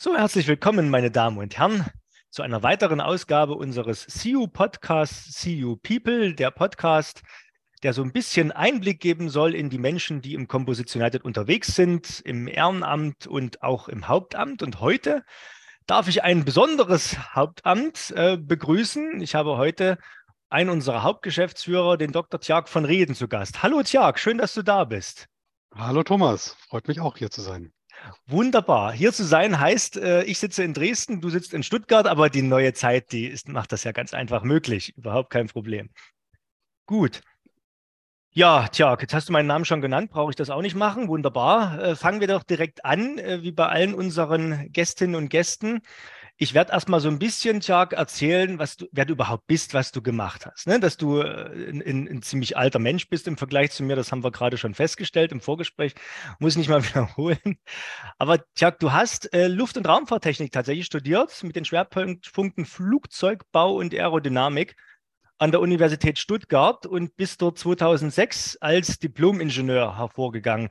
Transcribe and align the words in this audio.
So, 0.00 0.16
herzlich 0.16 0.46
willkommen, 0.46 0.90
meine 0.90 1.10
Damen 1.10 1.38
und 1.38 1.58
Herren, 1.58 1.84
zu 2.30 2.42
einer 2.42 2.62
weiteren 2.62 3.00
Ausgabe 3.00 3.54
unseres 3.54 4.06
CU 4.06 4.46
Podcasts 4.46 5.42
CU 5.42 5.74
People, 5.74 6.34
der 6.34 6.52
Podcast, 6.52 7.22
der 7.82 7.92
so 7.92 8.02
ein 8.04 8.12
bisschen 8.12 8.52
Einblick 8.52 9.00
geben 9.00 9.28
soll 9.28 9.56
in 9.56 9.70
die 9.70 9.78
Menschen, 9.78 10.22
die 10.22 10.34
im 10.34 10.46
Composition 10.46 11.02
United 11.02 11.24
unterwegs 11.24 11.74
sind, 11.74 12.20
im 12.20 12.46
Ehrenamt 12.46 13.26
und 13.26 13.64
auch 13.64 13.88
im 13.88 14.06
Hauptamt. 14.06 14.62
Und 14.62 14.78
heute 14.78 15.24
darf 15.88 16.06
ich 16.06 16.22
ein 16.22 16.44
besonderes 16.44 17.18
Hauptamt 17.34 18.12
äh, 18.12 18.36
begrüßen. 18.36 19.20
Ich 19.20 19.34
habe 19.34 19.56
heute 19.56 19.98
einen 20.48 20.70
unserer 20.70 21.02
Hauptgeschäftsführer, 21.02 21.96
den 21.96 22.12
Dr. 22.12 22.38
Tjag 22.38 22.68
von 22.68 22.84
Reden, 22.84 23.16
zu 23.16 23.26
Gast. 23.26 23.64
Hallo 23.64 23.82
Tjag, 23.82 24.20
schön, 24.20 24.38
dass 24.38 24.54
du 24.54 24.62
da 24.62 24.84
bist. 24.84 25.26
Hallo 25.74 26.04
Thomas, 26.04 26.56
freut 26.68 26.86
mich 26.86 27.00
auch 27.00 27.16
hier 27.16 27.32
zu 27.32 27.40
sein. 27.40 27.72
Wunderbar. 28.26 28.92
Hier 28.92 29.12
zu 29.12 29.24
sein 29.24 29.58
heißt, 29.58 29.96
äh, 29.96 30.22
ich 30.24 30.38
sitze 30.38 30.62
in 30.62 30.74
Dresden, 30.74 31.20
du 31.20 31.30
sitzt 31.30 31.54
in 31.54 31.62
Stuttgart, 31.62 32.06
aber 32.06 32.30
die 32.30 32.42
neue 32.42 32.72
Zeit, 32.74 33.12
die 33.12 33.26
ist, 33.26 33.48
macht 33.48 33.72
das 33.72 33.84
ja 33.84 33.92
ganz 33.92 34.14
einfach 34.14 34.42
möglich. 34.42 34.96
Überhaupt 34.96 35.30
kein 35.30 35.48
Problem. 35.48 35.90
Gut. 36.86 37.22
Ja, 38.32 38.68
tja, 38.68 38.96
jetzt 39.00 39.14
hast 39.14 39.28
du 39.28 39.32
meinen 39.32 39.46
Namen 39.46 39.64
schon 39.64 39.80
genannt, 39.80 40.10
brauche 40.10 40.30
ich 40.30 40.36
das 40.36 40.50
auch 40.50 40.62
nicht 40.62 40.76
machen. 40.76 41.08
Wunderbar. 41.08 41.82
Äh, 41.82 41.96
fangen 41.96 42.20
wir 42.20 42.28
doch 42.28 42.44
direkt 42.44 42.84
an, 42.84 43.18
äh, 43.18 43.42
wie 43.42 43.52
bei 43.52 43.66
allen 43.66 43.94
unseren 43.94 44.70
Gästinnen 44.72 45.16
und 45.16 45.28
Gästen. 45.28 45.80
Ich 46.40 46.54
werde 46.54 46.72
erstmal 46.72 47.00
so 47.00 47.08
ein 47.08 47.18
bisschen, 47.18 47.58
Tjag, 47.58 47.94
erzählen, 47.94 48.60
was 48.60 48.76
du, 48.76 48.86
wer 48.92 49.04
du 49.04 49.14
überhaupt 49.14 49.48
bist, 49.48 49.74
was 49.74 49.90
du 49.90 50.00
gemacht 50.00 50.46
hast. 50.46 50.68
Ne? 50.68 50.78
Dass 50.78 50.96
du 50.96 51.20
äh, 51.20 51.68
ein, 51.68 51.82
ein, 51.82 52.08
ein, 52.08 52.22
ziemlich 52.22 52.56
alter 52.56 52.78
Mensch 52.78 53.08
bist 53.08 53.26
im 53.26 53.36
Vergleich 53.36 53.72
zu 53.72 53.82
mir, 53.82 53.96
das 53.96 54.12
haben 54.12 54.22
wir 54.22 54.30
gerade 54.30 54.56
schon 54.56 54.72
festgestellt 54.72 55.32
im 55.32 55.40
Vorgespräch, 55.40 55.96
muss 56.38 56.52
ich 56.52 56.58
nicht 56.58 56.68
mal 56.68 56.84
wiederholen. 56.88 57.58
Aber 58.18 58.38
Tjag, 58.54 58.78
du 58.78 58.92
hast 58.92 59.34
äh, 59.34 59.48
Luft- 59.48 59.76
und 59.78 59.88
Raumfahrttechnik 59.88 60.52
tatsächlich 60.52 60.86
studiert 60.86 61.42
mit 61.42 61.56
den 61.56 61.64
Schwerpunkten 61.64 62.64
Flugzeugbau 62.64 63.74
und 63.74 63.92
Aerodynamik 63.92 64.76
an 65.38 65.52
der 65.52 65.60
Universität 65.60 66.18
Stuttgart 66.18 66.84
und 66.84 67.16
bist 67.16 67.42
dort 67.42 67.58
2006 67.58 68.58
als 68.60 68.98
Diplom-Ingenieur 68.98 69.96
hervorgegangen. 69.96 70.68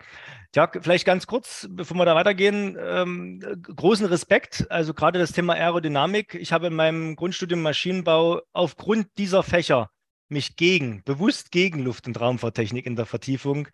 Ja, 0.56 0.70
vielleicht 0.82 1.06
ganz 1.06 1.28
kurz, 1.28 1.68
bevor 1.70 1.98
wir 1.98 2.06
da 2.06 2.16
weitergehen, 2.16 2.78
ähm, 2.80 3.40
großen 3.64 4.06
Respekt. 4.06 4.66
Also 4.70 4.94
gerade 4.94 5.20
das 5.20 5.32
Thema 5.32 5.54
Aerodynamik. 5.54 6.36
Ich 6.36 6.52
habe 6.52 6.68
in 6.68 6.76
meinem 6.76 7.16
Grundstudium 7.16 7.62
Maschinenbau 7.62 8.42
aufgrund 8.54 9.08
dieser 9.18 9.44
Fächer 9.44 9.90
mich 10.30 10.56
gegen, 10.56 11.04
bewusst 11.06 11.52
gegen 11.52 11.84
Luft- 11.84 12.08
und 12.08 12.20
Raumfahrttechnik 12.20 12.86
in 12.86 12.96
der 12.96 13.06
Vertiefung 13.06 13.70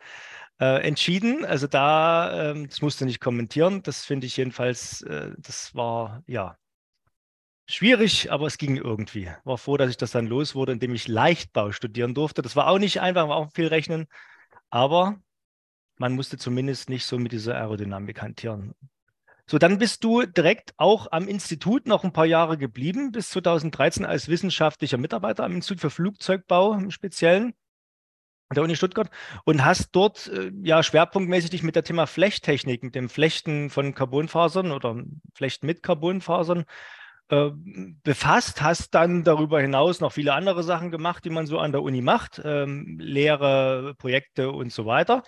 äh, 0.59 0.86
entschieden. 0.86 1.45
Also 1.45 1.67
da, 1.67 2.52
ähm, 2.52 2.67
das 2.67 2.80
du 3.02 3.05
nicht 3.05 3.19
kommentieren. 3.19 3.81
Das 3.83 4.05
finde 4.05 4.27
ich 4.27 4.38
jedenfalls, 4.38 5.02
äh, 5.03 5.31
das 5.38 5.73
war 5.73 6.21
ja 6.27 6.58
Schwierig, 7.73 8.31
aber 8.31 8.45
es 8.45 8.59
ging 8.59 8.77
irgendwie. 8.77 9.31
War 9.45 9.57
froh, 9.57 9.77
dass 9.77 9.89
ich 9.89 9.97
das 9.97 10.11
dann 10.11 10.27
los 10.27 10.53
wurde, 10.53 10.73
indem 10.73 10.93
ich 10.93 11.07
Leichtbau 11.07 11.71
studieren 11.71 12.13
durfte. 12.13 12.43
Das 12.43 12.55
war 12.55 12.67
auch 12.67 12.77
nicht 12.77 13.02
einfach, 13.02 13.27
war 13.27 13.38
auch 13.38 13.52
viel 13.52 13.65
rechnen, 13.65 14.05
aber 14.69 15.19
man 15.97 16.13
musste 16.13 16.38
zumindest 16.38 16.88
nicht 16.88 17.03
so 17.03 17.17
mit 17.17 17.31
dieser 17.31 17.55
Aerodynamik 17.55 18.21
hantieren. 18.21 18.75
So, 19.47 19.57
dann 19.57 19.80
bist 19.80 20.03
du 20.03 20.21
direkt 20.21 20.75
auch 20.77 21.11
am 21.11 21.27
Institut 21.27 21.88
noch 21.88 22.03
ein 22.03 22.13
paar 22.13 22.27
Jahre 22.27 22.59
geblieben, 22.59 23.11
bis 23.11 23.31
2013 23.31 24.05
als 24.05 24.27
wissenschaftlicher 24.27 24.99
Mitarbeiter 24.99 25.43
am 25.43 25.53
Institut 25.53 25.81
für 25.81 25.89
Flugzeugbau 25.89 26.73
im 26.73 26.91
Speziellen 26.91 27.55
der 28.53 28.61
Uni 28.61 28.75
Stuttgart 28.75 29.09
und 29.45 29.65
hast 29.65 29.89
dort 29.93 30.27
äh, 30.27 30.52
ja 30.61 30.83
schwerpunktmäßig 30.83 31.49
dich 31.49 31.63
mit 31.63 31.75
der 31.75 31.83
Thema 31.83 32.05
Flechttechnik, 32.05 32.83
mit 32.83 32.93
dem 32.93 33.09
Flechten 33.09 33.71
von 33.71 33.95
Carbonfasern 33.95 34.71
oder 34.71 35.03
Flechten 35.33 35.65
mit 35.65 35.81
Carbonfasern 35.81 36.65
äh, 37.34 37.52
befasst, 38.03 38.62
hast 38.62 38.94
dann 38.94 39.23
darüber 39.23 39.59
hinaus 39.59 40.02
noch 40.02 40.12
viele 40.12 40.34
andere 40.34 40.62
Sachen 40.62 40.92
gemacht, 40.92 41.26
die 41.26 41.32
man 41.32 41.48
so 41.48 41.58
an 41.58 41.71
der 41.71 41.82
Uni 41.82 42.02
macht, 42.02 42.39
ähm, 42.44 42.99
Lehre, 42.99 43.95
Projekte 43.98 44.52
und 44.52 44.71
so 44.71 44.86
weiter. 44.86 45.23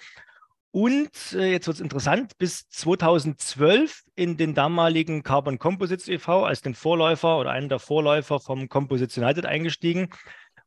Und 0.70 1.34
äh, 1.34 1.52
jetzt 1.52 1.66
wird 1.66 1.78
es 1.78 1.82
interessant, 1.82 2.38
bis 2.38 2.68
2012 2.70 4.04
in 4.16 4.38
den 4.38 4.54
damaligen 4.54 5.24
Carbon 5.24 5.58
Composites 5.58 6.08
e.V. 6.08 6.46
als 6.46 6.62
den 6.62 6.76
Vorläufer 6.76 7.40
oder 7.40 7.52
einen 7.52 7.70
der 7.70 7.80
Vorläufer 7.80 8.40
vom 8.40 8.70
Composites 8.70 9.18
United 9.18 9.48
eingestiegen. 9.48 10.10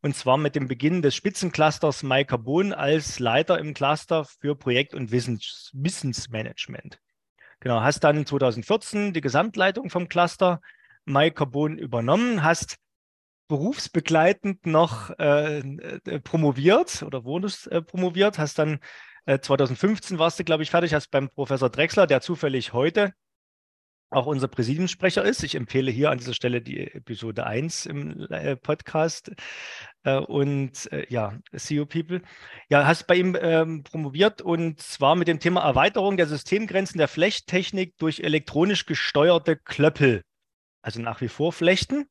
Und 0.01 0.17
zwar 0.17 0.39
mit 0.39 0.57
dem 0.57 0.67
Beginn 0.67 1.03
des 1.03 1.15
Spitzenclusters 1.15 2.03
MyCarbon 2.03 2.73
als 2.73 3.21
Leiter 3.21 3.59
im 3.59 3.75
Cluster 3.75 4.25
für 4.25 4.57
Projekt- 4.57 4.95
und 4.95 5.13
Wissens 5.13 5.71
Wissensmanagement. 5.75 6.99
Genau, 7.61 7.81
hast 7.81 8.03
dann 8.03 8.27
2014 8.27 9.13
die 9.13 9.21
Gesamtleitung 9.21 9.91
vom 9.91 10.09
Cluster 10.09 10.61
MyCarbon 11.09 11.79
übernommen, 11.79 12.43
hast 12.43 12.77
berufsbegleitend 13.49 14.67
noch 14.67 15.11
äh, 15.19 15.59
äh, 15.59 16.21
promoviert 16.21 17.03
oder 17.03 17.25
wurdest 17.25 17.67
äh, 17.73 17.83
promoviert, 17.83 18.39
hast 18.39 18.59
dann 18.59 18.79
2015 19.27 20.17
äh, 20.17 20.19
warst 20.19 20.39
du, 20.39 20.45
glaube 20.45 20.63
ich, 20.63 20.71
fertig, 20.71 20.95
hast 20.95 21.11
beim 21.11 21.29
Professor 21.29 21.69
Drexler, 21.69 22.07
der 22.07 22.21
zufällig 22.21 22.73
heute 22.73 23.13
auch 24.11 24.25
unser 24.25 24.49
Präsidiumssprecher 24.49 25.23
ist. 25.23 25.43
Ich 25.43 25.55
empfehle 25.55 25.91
hier 25.91 26.11
an 26.11 26.17
dieser 26.17 26.33
Stelle 26.33 26.63
die 26.63 26.81
Episode 26.81 27.45
1 27.45 27.85
im 27.85 28.27
äh, 28.31 28.57
Podcast 28.57 29.33
und 30.29 30.89
ja, 31.11 31.39
CEO 31.55 31.85
People. 31.85 32.23
Ja, 32.71 32.87
hast 32.87 33.07
bei 33.07 33.17
ihm 33.17 33.37
ähm, 33.39 33.83
promoviert 33.83 34.41
und 34.41 34.81
zwar 34.81 35.15
mit 35.15 35.29
dem 35.29 35.41
Thema 35.41 35.61
Erweiterung 35.61 36.17
der 36.17 36.27
Systemgrenzen 36.27 36.97
der 36.97 37.09
Flechttechnik 37.09 37.99
durch 37.99 38.21
elektronisch 38.21 38.87
gesteuerte 38.87 39.59
Klöppel 39.59 40.23
also 40.83 41.01
nach 41.01 41.21
wie 41.21 41.29
vor 41.29 41.53
flechten. 41.53 42.09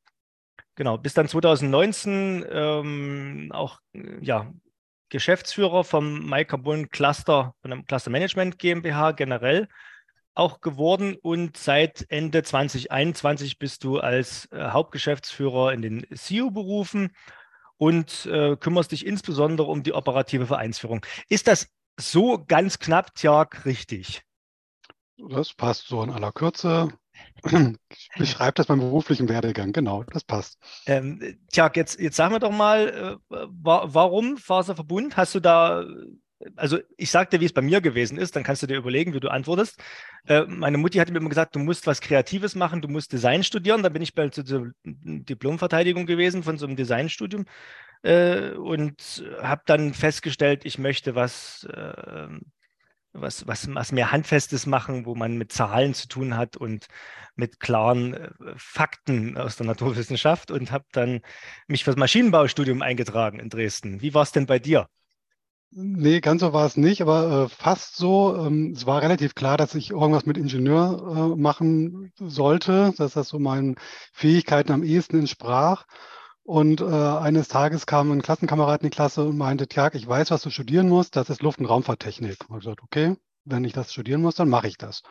Genau, 0.76 0.98
bis 0.98 1.14
dann 1.14 1.28
2019 1.28 2.46
ähm, 2.50 3.52
auch 3.52 3.80
ja, 4.22 4.52
Geschäftsführer 5.10 5.84
vom 5.84 6.28
MyCarbon 6.30 6.90
Cluster, 6.90 7.56
von 7.62 7.72
dem 7.72 7.86
Cluster 7.86 8.12
Management 8.12 8.60
GmbH 8.60 9.12
generell 9.12 9.68
auch 10.38 10.62
geworden 10.62 11.16
und 11.20 11.58
seit 11.58 12.06
Ende 12.10 12.44
2021 12.44 13.58
bist 13.58 13.84
du 13.84 14.00
als 14.00 14.46
äh, 14.52 14.70
Hauptgeschäftsführer 14.70 15.74
in 15.74 15.82
den 15.82 16.06
CEO 16.16 16.52
berufen 16.52 17.16
und 17.78 18.28
äh, 18.28 18.56
kümmerst 18.56 18.92
dich 18.92 19.06
insbesondere 19.06 19.68
um 19.68 19.82
die 19.82 19.94
operative 19.94 20.46
Vereinsführung. 20.46 21.04
Ist 21.28 21.48
das 21.48 21.68
so 22.00 22.44
ganz 22.48 22.78
knapp, 22.78 23.16
Tjag, 23.16 23.66
richtig? 23.66 24.24
Das 25.18 25.54
passt 25.54 25.88
so 25.88 26.04
in 26.04 26.12
aller 26.12 26.32
Kürze. 26.32 26.90
Ich 27.90 28.10
beschreibe 28.18 28.54
das 28.54 28.68
beim 28.68 28.80
beruflichen 28.80 29.30
Werdegang, 29.30 29.72
genau, 29.72 30.04
das 30.04 30.24
passt. 30.24 30.58
Ähm, 30.86 31.38
tja, 31.52 31.72
jetzt, 31.74 32.00
jetzt 32.00 32.16
sag 32.16 32.32
mir 32.32 32.40
doch 32.40 32.52
mal, 32.52 33.20
äh, 33.30 33.46
warum 33.52 34.38
Faserverbund? 34.38 35.18
Hast 35.18 35.36
du 35.36 35.40
da, 35.40 35.86
also 36.56 36.80
ich 36.98 37.12
sag 37.12 37.30
dir, 37.30 37.40
wie 37.40 37.46
es 37.46 37.54
bei 37.54 37.62
mir 37.62 37.82
gewesen 37.82 38.18
ist, 38.18 38.36
dann 38.36 38.44
kannst 38.44 38.64
du 38.64 38.68
dir 38.68 38.78
überlegen, 38.78 39.14
wie 39.14 39.20
du 39.20 39.30
antwortest. 39.30 39.80
Äh, 40.28 40.46
meine 40.46 40.78
Mutti 40.78 40.98
hat 40.98 41.10
mir 41.10 41.18
immer 41.18 41.30
gesagt, 41.30 41.56
du 41.56 41.60
musst 41.60 41.88
was 41.88 42.02
Kreatives 42.02 42.56
machen, 42.56 42.82
du 42.82 42.88
musst 42.88 43.12
Design 43.12 43.44
studieren. 43.44 43.84
Da 43.84 43.90
bin 43.90 44.02
ich 44.02 44.14
bei 44.14 44.28
der 44.28 44.72
Diplomverteidigung 44.84 46.06
gewesen 46.06 46.44
von 46.44 46.58
so 46.58 46.66
einem 46.66 46.76
Designstudium 46.76 47.46
äh, 48.04 48.52
und 48.52 49.24
habe 49.42 49.62
dann 49.66 49.94
festgestellt, 49.94 50.66
ich 50.66 50.78
möchte 50.78 51.16
was 51.16 51.68
äh, 51.74 52.28
was, 53.20 53.48
was, 53.48 53.74
was 53.74 53.92
mehr 53.92 54.12
Handfestes 54.12 54.66
machen, 54.66 55.06
wo 55.06 55.16
man 55.16 55.38
mit 55.38 55.52
Zahlen 55.52 55.94
zu 55.94 56.08
tun 56.08 56.38
hat 56.38 56.58
und 56.58 56.88
mit 57.36 57.60
klaren 57.60 58.14
äh, 58.14 58.30
Fakten 58.56 59.38
aus 59.38 59.56
der 59.58 59.66
Naturwissenschaft 59.66 60.52
und 60.52 60.72
habe 60.72 60.86
dann 60.92 61.22
mich 61.68 61.84
fürs 61.84 61.98
Maschinenbaustudium 61.98 62.82
eingetragen 62.82 63.40
in 63.40 63.50
Dresden. 63.50 64.02
Wie 64.02 64.14
war 64.14 64.24
es 64.24 64.32
denn 64.32 64.46
bei 64.46 64.60
dir? 64.60 64.88
Nee, 65.72 66.22
ganz 66.22 66.42
so 66.42 66.54
war 66.54 66.66
es 66.66 66.78
nicht, 66.78 67.02
aber 67.02 67.46
äh, 67.46 67.50
fast 67.50 67.98
so. 67.98 68.36
Ähm, 68.38 68.72
es 68.72 68.86
war 68.86 69.02
relativ 69.02 69.36
klar, 69.36 69.58
dass 69.58 69.76
ich 69.76 69.92
irgendwas 69.92 70.26
mit 70.26 70.38
Ingenieur 70.38 71.34
äh, 71.36 71.40
machen 71.40 72.14
sollte, 72.18 72.94
dass 72.98 73.14
das 73.14 73.28
so 73.30 73.38
meinen 73.38 73.76
Fähigkeiten 74.14 74.72
am 74.72 74.84
ehesten 74.84 75.20
entsprach. 75.20 75.86
Und 76.48 76.80
äh, 76.80 76.86
eines 76.86 77.50
Tages 77.50 77.86
kam 77.86 78.10
ein 78.10 78.22
Klassenkamerad 78.22 78.82
in 78.82 78.86
die 78.86 78.96
Klasse 78.96 79.26
und 79.26 79.38
meinte, 79.38 79.68
Tjag, 79.68 79.96
ich 79.96 80.08
weiß, 80.08 80.32
was 80.32 80.44
du 80.44 80.50
studieren 80.50 80.88
musst, 80.88 81.18
das 81.18 81.30
ist 81.30 81.42
Luft- 81.42 81.60
und 81.60 81.66
Raumfahrttechnik. 81.66 82.38
Und 82.48 82.60
ich 82.60 82.64
gesagt, 82.64 82.84
okay, 82.84 83.18
wenn 83.44 83.66
ich 83.66 83.74
das 83.74 83.92
studieren 83.92 84.22
muss, 84.22 84.36
dann 84.36 84.48
mache 84.48 84.70
ich 84.70 84.78
das. 84.78 85.04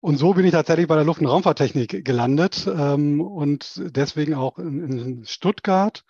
Und 0.00 0.18
so 0.18 0.34
bin 0.34 0.44
ich 0.44 0.52
tatsächlich 0.52 0.88
bei 0.88 0.94
der 0.94 1.04
Luft- 1.04 1.22
und 1.22 1.28
Raumfahrttechnik 1.28 2.04
gelandet 2.04 2.66
ähm, 2.66 3.22
und 3.22 3.80
deswegen 3.96 4.34
auch 4.34 4.58
in, 4.58 4.98
in, 4.98 5.24
Stuttgart, 5.24 6.04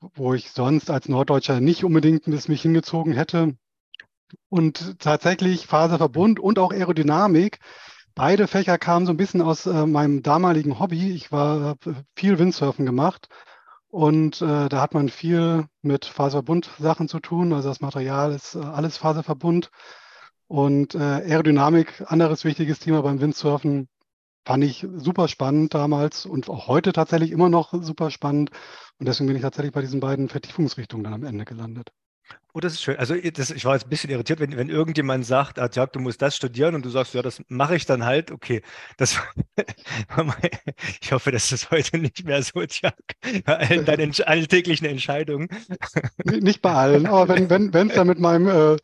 wo 0.00 0.34
ich 0.34 0.50
sonst 0.50 0.90
als 0.90 1.08
Norddeutscher 1.08 1.60
nicht 1.60 1.84
unbedingt 1.84 2.24
bis 2.24 2.48
mich 2.48 2.62
hingezogen 2.62 3.12
hätte. 3.12 3.56
Und 4.48 4.98
tatsächlich 4.98 5.68
Faserverbund 5.68 6.40
und 6.40 6.58
auch 6.58 6.72
Aerodynamik 6.72 7.60
Beide 8.18 8.48
Fächer 8.48 8.78
kamen 8.78 9.06
so 9.06 9.12
ein 9.12 9.16
bisschen 9.16 9.42
aus 9.42 9.66
äh, 9.66 9.86
meinem 9.86 10.24
damaligen 10.24 10.80
Hobby. 10.80 11.12
Ich 11.12 11.30
war 11.30 11.76
äh, 11.86 11.94
viel 12.16 12.40
Windsurfen 12.40 12.84
gemacht 12.84 13.28
und 13.90 14.42
äh, 14.42 14.68
da 14.68 14.80
hat 14.82 14.92
man 14.92 15.08
viel 15.08 15.66
mit 15.82 16.04
Faserbund-Sachen 16.04 17.06
zu 17.06 17.20
tun. 17.20 17.52
Also 17.52 17.68
das 17.68 17.80
Material 17.80 18.32
ist 18.32 18.56
äh, 18.56 18.58
alles 18.58 18.96
Faserverbund 18.96 19.70
und 20.48 20.96
äh, 20.96 20.98
Aerodynamik, 20.98 22.02
anderes 22.06 22.44
wichtiges 22.44 22.80
Thema 22.80 23.02
beim 23.02 23.20
Windsurfen. 23.20 23.88
fand 24.44 24.64
ich 24.64 24.84
super 24.96 25.28
spannend 25.28 25.74
damals 25.74 26.26
und 26.26 26.50
auch 26.50 26.66
heute 26.66 26.92
tatsächlich 26.92 27.30
immer 27.30 27.48
noch 27.48 27.72
super 27.72 28.10
spannend. 28.10 28.50
Und 28.98 29.06
deswegen 29.06 29.28
bin 29.28 29.36
ich 29.36 29.42
tatsächlich 29.42 29.72
bei 29.72 29.82
diesen 29.82 30.00
beiden 30.00 30.28
Vertiefungsrichtungen 30.28 31.04
dann 31.04 31.14
am 31.14 31.24
Ende 31.24 31.44
gelandet. 31.44 31.92
Oh, 32.54 32.60
das 32.60 32.72
ist 32.72 32.82
schön. 32.82 32.96
Also 32.96 33.14
das, 33.14 33.50
ich 33.50 33.64
war 33.64 33.74
jetzt 33.74 33.86
ein 33.86 33.90
bisschen 33.90 34.10
irritiert, 34.10 34.40
wenn, 34.40 34.56
wenn 34.56 34.68
irgendjemand 34.68 35.24
sagt, 35.24 35.58
ah, 35.58 35.68
Tjag, 35.68 35.92
du 35.92 36.00
musst 36.00 36.22
das 36.22 36.34
studieren 36.34 36.74
und 36.74 36.84
du 36.84 36.90
sagst, 36.90 37.14
ja, 37.14 37.22
das 37.22 37.40
mache 37.48 37.76
ich 37.76 37.86
dann 37.86 38.04
halt. 38.04 38.32
Okay, 38.32 38.62
das, 38.96 39.16
ich 41.00 41.12
hoffe, 41.12 41.30
das 41.30 41.52
ist 41.52 41.70
heute 41.70 41.98
nicht 41.98 42.24
mehr 42.24 42.42
so, 42.42 42.64
Tjag, 42.66 42.94
bei 43.44 43.58
allen 43.58 43.84
deinen 43.84 44.12
alltäglichen 44.24 44.86
Entscheidungen. 44.86 45.48
Nicht 46.24 46.62
bei 46.62 46.72
allen, 46.72 47.06
aber 47.06 47.28
wenn 47.28 47.44
es 47.44 47.50
wenn, 47.50 47.74
wenn 47.74 47.88
dann 47.90 48.06
mit 48.06 48.18
meinem 48.18 48.48
äh, 48.48 48.76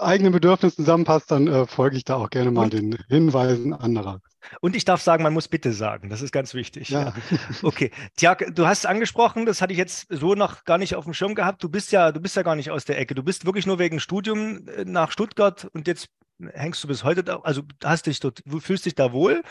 eigenen 0.00 0.32
Bedürfnissen 0.32 0.84
zusammenpasst, 0.84 1.30
dann 1.30 1.46
äh, 1.46 1.66
folge 1.66 1.96
ich 1.96 2.04
da 2.04 2.16
auch 2.16 2.30
gerne 2.30 2.50
mal 2.50 2.64
und, 2.64 2.72
den 2.72 2.98
Hinweisen 3.08 3.72
anderer. 3.72 4.20
Und 4.60 4.74
ich 4.74 4.84
darf 4.84 5.02
sagen, 5.02 5.22
man 5.22 5.32
muss 5.32 5.48
bitte 5.48 5.72
sagen. 5.72 6.08
Das 6.08 6.22
ist 6.22 6.32
ganz 6.32 6.54
wichtig. 6.54 6.88
Ja. 6.88 7.00
ja. 7.00 7.14
Okay. 7.62 7.90
Tja, 8.16 8.34
du 8.34 8.66
hast 8.66 8.80
es 8.80 8.86
angesprochen, 8.86 9.46
das 9.46 9.60
hatte 9.60 9.72
ich 9.72 9.78
jetzt 9.78 10.06
so 10.08 10.34
noch 10.34 10.64
gar 10.64 10.78
nicht 10.78 10.96
auf 10.96 11.04
dem 11.04 11.14
Schirm 11.14 11.34
gehabt. 11.34 11.62
Du 11.62 11.68
bist 11.68 11.92
ja, 11.92 12.12
du 12.12 12.20
bist 12.20 12.36
ja 12.36 12.42
gar 12.42 12.56
nicht 12.56 12.70
aus 12.70 12.84
der 12.84 12.98
Ecke. 12.98 13.14
Du 13.14 13.22
bist 13.22 13.44
wirklich 13.46 13.66
nur 13.66 13.78
wegen 13.78 14.00
Studium 14.00 14.66
äh, 14.68 14.84
nach 14.84 15.12
Stuttgart 15.12 15.68
und 15.72 15.86
jetzt 15.86 16.08
hängst 16.52 16.82
du 16.82 16.88
bis 16.88 17.04
heute 17.04 17.24
da, 17.24 17.40
also 17.40 17.62
hast 17.84 18.06
dich 18.06 18.20
dort, 18.20 18.42
du 18.44 18.60
fühlst 18.60 18.86
dich 18.86 18.94
da 18.94 19.12
wohl 19.12 19.42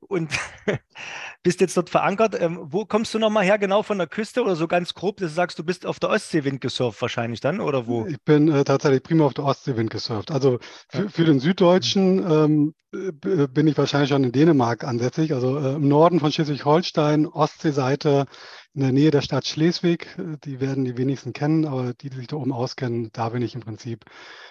und 0.00 0.30
bist 1.42 1.60
jetzt 1.60 1.76
dort 1.76 1.90
verankert. 1.90 2.40
Ähm, 2.40 2.58
wo 2.62 2.84
kommst 2.84 3.14
du 3.14 3.18
nochmal 3.18 3.44
her, 3.44 3.58
genau 3.58 3.82
von 3.82 3.98
der 3.98 4.06
Küste 4.06 4.42
oder 4.42 4.56
so 4.56 4.68
ganz 4.68 4.94
grob, 4.94 5.18
dass 5.18 5.30
du 5.30 5.34
sagst, 5.34 5.58
du 5.58 5.64
bist 5.64 5.86
auf 5.86 6.00
der 6.00 6.10
Ostsee 6.10 6.44
Wind 6.44 6.60
gesurft 6.60 7.00
wahrscheinlich 7.02 7.40
dann 7.40 7.60
oder 7.60 7.86
wo? 7.86 8.06
Ich 8.06 8.20
bin 8.22 8.48
äh, 8.48 8.64
tatsächlich 8.64 9.02
prima 9.02 9.24
auf 9.24 9.34
der 9.34 9.44
Ostsee 9.44 9.76
Wind 9.76 9.90
gesurft. 9.90 10.30
Also 10.30 10.58
für, 10.88 11.08
für 11.08 11.24
den 11.24 11.40
Süddeutschen 11.40 12.30
ähm, 12.30 12.74
bin 12.94 13.66
ich 13.66 13.76
wahrscheinlich 13.76 14.10
schon 14.10 14.24
in 14.24 14.32
Dänemark 14.32 14.84
ansässig, 14.84 15.32
also 15.32 15.58
äh, 15.58 15.74
im 15.74 15.88
Norden 15.88 16.20
von 16.20 16.30
Schleswig-Holstein, 16.30 17.26
Ostseeseite, 17.26 18.26
in 18.74 18.80
der 18.80 18.92
Nähe 18.92 19.10
der 19.10 19.22
Stadt 19.22 19.46
Schleswig. 19.46 20.16
Die 20.44 20.60
werden 20.60 20.84
die 20.84 20.96
wenigsten 20.96 21.32
kennen, 21.32 21.64
aber 21.64 21.94
die, 21.94 22.10
die 22.10 22.18
sich 22.18 22.26
da 22.26 22.36
oben 22.36 22.52
auskennen, 22.52 23.10
da 23.12 23.30
bin 23.30 23.42
ich 23.42 23.54
im 23.54 23.60
Prinzip 23.60 24.04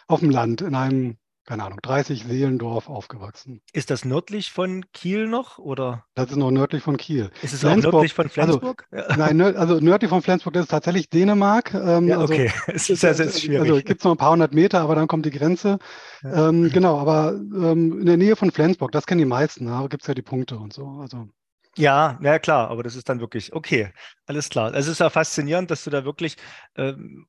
auf 0.07 0.19
dem 0.19 0.29
Land 0.29 0.61
in 0.61 0.75
einem 0.75 1.17
keine 1.45 1.65
Ahnung, 1.65 1.79
30 1.81 2.23
Seelendorf 2.23 2.89
aufgewachsen. 2.89 3.61
Ist 3.73 3.89
das 3.89 4.05
nördlich 4.05 4.51
von 4.51 4.85
Kiel 4.93 5.27
noch 5.27 5.57
oder? 5.57 6.05
Das 6.15 6.31
ist 6.31 6.37
noch 6.37 6.51
nördlich 6.51 6.83
von 6.83 6.95
Kiel. 6.95 7.31
Ist 7.41 7.53
es 7.53 7.59
Flensburg, 7.59 7.93
auch 7.93 7.97
nördlich 7.97 8.13
von 8.13 8.25
also, 8.25 8.33
Flensburg? 8.33 8.87
Also, 8.91 9.09
ja. 9.09 9.17
Nein, 9.17 9.37
nörd, 9.37 9.55
also 9.57 9.79
nördlich 9.79 10.09
von 10.09 10.21
Flensburg, 10.21 10.53
das 10.53 10.63
ist 10.63 10.71
tatsächlich 10.71 11.09
Dänemark. 11.09 11.73
Ähm, 11.73 12.07
ja, 12.07 12.21
okay, 12.21 12.51
es 12.67 12.89
ist, 12.89 13.03
das 13.03 13.19
ist 13.19 13.41
schwierig. 13.41 13.69
Also 13.69 13.81
gibt 13.83 13.99
es 13.99 14.05
noch 14.05 14.11
ein 14.11 14.17
paar 14.17 14.31
hundert 14.31 14.53
Meter, 14.53 14.79
aber 14.79 14.95
dann 14.95 15.07
kommt 15.07 15.25
die 15.25 15.31
Grenze. 15.31 15.79
Ja. 16.23 16.49
Ähm, 16.49 16.69
genau, 16.69 16.97
aber 16.97 17.33
ähm, 17.33 17.99
in 17.99 18.05
der 18.05 18.17
Nähe 18.17 18.35
von 18.37 18.51
Flensburg, 18.51 18.91
das 18.93 19.05
kennen 19.05 19.19
die 19.19 19.25
meisten, 19.25 19.65
da 19.65 19.85
gibt 19.87 20.03
es 20.03 20.07
ja 20.07 20.13
die 20.13 20.21
Punkte 20.21 20.57
und 20.57 20.71
so. 20.71 20.87
Also. 21.01 21.27
Ja, 21.75 22.19
ja 22.21 22.39
klar, 22.39 22.69
aber 22.69 22.83
das 22.83 22.95
ist 22.95 23.09
dann 23.09 23.19
wirklich, 23.19 23.51
okay, 23.51 23.91
alles 24.27 24.47
klar. 24.49 24.73
Es 24.73 24.87
ist 24.87 24.99
ja 24.99 25.09
faszinierend, 25.09 25.71
dass 25.71 25.83
du 25.83 25.89
da 25.89 26.05
wirklich, 26.05 26.37
ähm, 26.75 27.27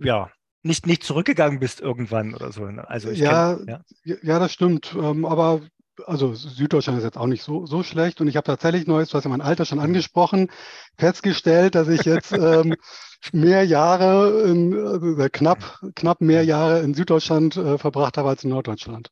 ja, 0.00 0.30
nicht, 0.62 0.86
nicht 0.86 1.04
zurückgegangen 1.04 1.60
bist 1.60 1.80
irgendwann 1.80 2.34
oder 2.34 2.52
so. 2.52 2.64
Ne? 2.66 2.88
Also 2.88 3.10
ja, 3.10 3.56
kenn, 3.56 3.82
ja, 4.04 4.16
ja. 4.22 4.38
das 4.38 4.52
stimmt. 4.52 4.94
Ähm, 4.98 5.24
aber 5.24 5.60
also 6.06 6.34
Süddeutschland 6.34 6.98
ist 6.98 7.04
jetzt 7.04 7.18
auch 7.18 7.26
nicht 7.26 7.42
so, 7.42 7.66
so 7.66 7.82
schlecht. 7.82 8.20
Und 8.20 8.28
ich 8.28 8.36
habe 8.36 8.46
tatsächlich 8.46 8.86
Neues, 8.86 9.10
du 9.10 9.16
hast 9.16 9.24
ja 9.24 9.30
mein 9.30 9.40
Alter 9.40 9.64
schon 9.64 9.80
angesprochen, 9.80 10.48
festgestellt, 10.96 11.74
dass 11.74 11.88
ich 11.88 12.02
jetzt 12.02 12.32
ähm, 12.32 12.74
mehr 13.32 13.64
Jahre, 13.64 14.42
in, 14.42 14.74
also 14.74 15.28
knapp, 15.32 15.80
knapp 15.94 16.20
mehr 16.20 16.44
Jahre 16.44 16.80
in 16.80 16.94
Süddeutschland 16.94 17.56
äh, 17.56 17.78
verbracht 17.78 18.16
habe 18.16 18.28
als 18.28 18.44
in 18.44 18.50
Norddeutschland. 18.50 19.10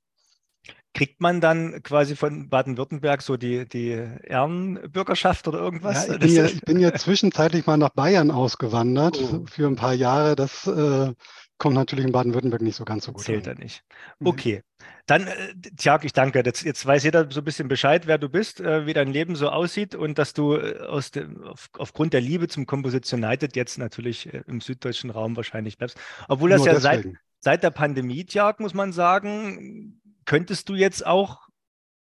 Kriegt 0.96 1.20
man 1.20 1.42
dann 1.42 1.82
quasi 1.82 2.16
von 2.16 2.48
Baden-Württemberg 2.48 3.20
so 3.20 3.36
die, 3.36 3.68
die 3.68 3.90
Ehrenbürgerschaft 4.22 5.46
oder 5.46 5.58
irgendwas? 5.58 6.06
Ja, 6.06 6.14
ich, 6.14 6.20
bin 6.20 6.30
ja, 6.30 6.44
ich, 6.46 6.60
bin 6.62 6.80
ja, 6.80 6.94
zwischenzeitlich 6.94 7.66
mal 7.66 7.76
nach 7.76 7.90
Bayern 7.90 8.30
ausgewandert 8.30 9.20
oh. 9.20 9.44
für 9.46 9.66
ein 9.66 9.76
paar 9.76 9.92
Jahre. 9.92 10.36
Das 10.36 10.66
äh, 10.66 11.12
kommt 11.58 11.74
natürlich 11.74 12.06
in 12.06 12.12
Baden-Württemberg 12.12 12.62
nicht 12.62 12.76
so 12.76 12.86
ganz 12.86 13.04
so 13.04 13.12
gut. 13.12 13.24
Zählt 13.24 13.46
er 13.46 13.56
nicht. 13.56 13.82
Okay. 14.24 14.62
Dann, 15.04 15.26
äh, 15.26 15.52
Tjag, 15.76 16.06
ich 16.06 16.14
danke. 16.14 16.42
Jetzt, 16.42 16.64
jetzt, 16.64 16.86
weiß 16.86 17.04
jeder 17.04 17.30
so 17.30 17.42
ein 17.42 17.44
bisschen 17.44 17.68
Bescheid, 17.68 18.06
wer 18.06 18.16
du 18.16 18.30
bist, 18.30 18.62
äh, 18.62 18.86
wie 18.86 18.94
dein 18.94 19.12
Leben 19.12 19.36
so 19.36 19.50
aussieht 19.50 19.94
und 19.94 20.16
dass 20.16 20.32
du 20.32 20.54
äh, 20.54 20.78
aus 20.78 21.10
dem, 21.10 21.44
auf, 21.44 21.68
aufgrund 21.76 22.14
der 22.14 22.22
Liebe 22.22 22.48
zum 22.48 22.64
Composition 22.64 23.22
United 23.22 23.54
jetzt 23.54 23.76
natürlich 23.76 24.32
im 24.32 24.62
süddeutschen 24.62 25.10
Raum 25.10 25.36
wahrscheinlich 25.36 25.76
bleibst. 25.76 25.98
Obwohl 26.26 26.48
das 26.48 26.60
Nur 26.60 26.68
ja 26.68 26.80
seit, 26.80 27.06
seit 27.40 27.62
der 27.62 27.70
Pandemie, 27.70 28.24
Tjag, 28.24 28.60
muss 28.60 28.72
man 28.72 28.92
sagen, 28.92 30.00
könntest 30.26 30.68
du 30.68 30.74
jetzt 30.74 31.06
auch, 31.06 31.48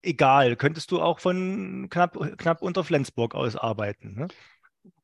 egal, 0.01 0.55
könntest 0.55 0.91
du 0.91 1.01
auch 1.01 1.19
von 1.19 1.87
knapp, 1.89 2.17
knapp 2.37 2.61
unter 2.61 2.83
Flensburg 2.83 3.35
aus 3.35 3.55
arbeiten? 3.55 4.15
Ne? 4.15 4.27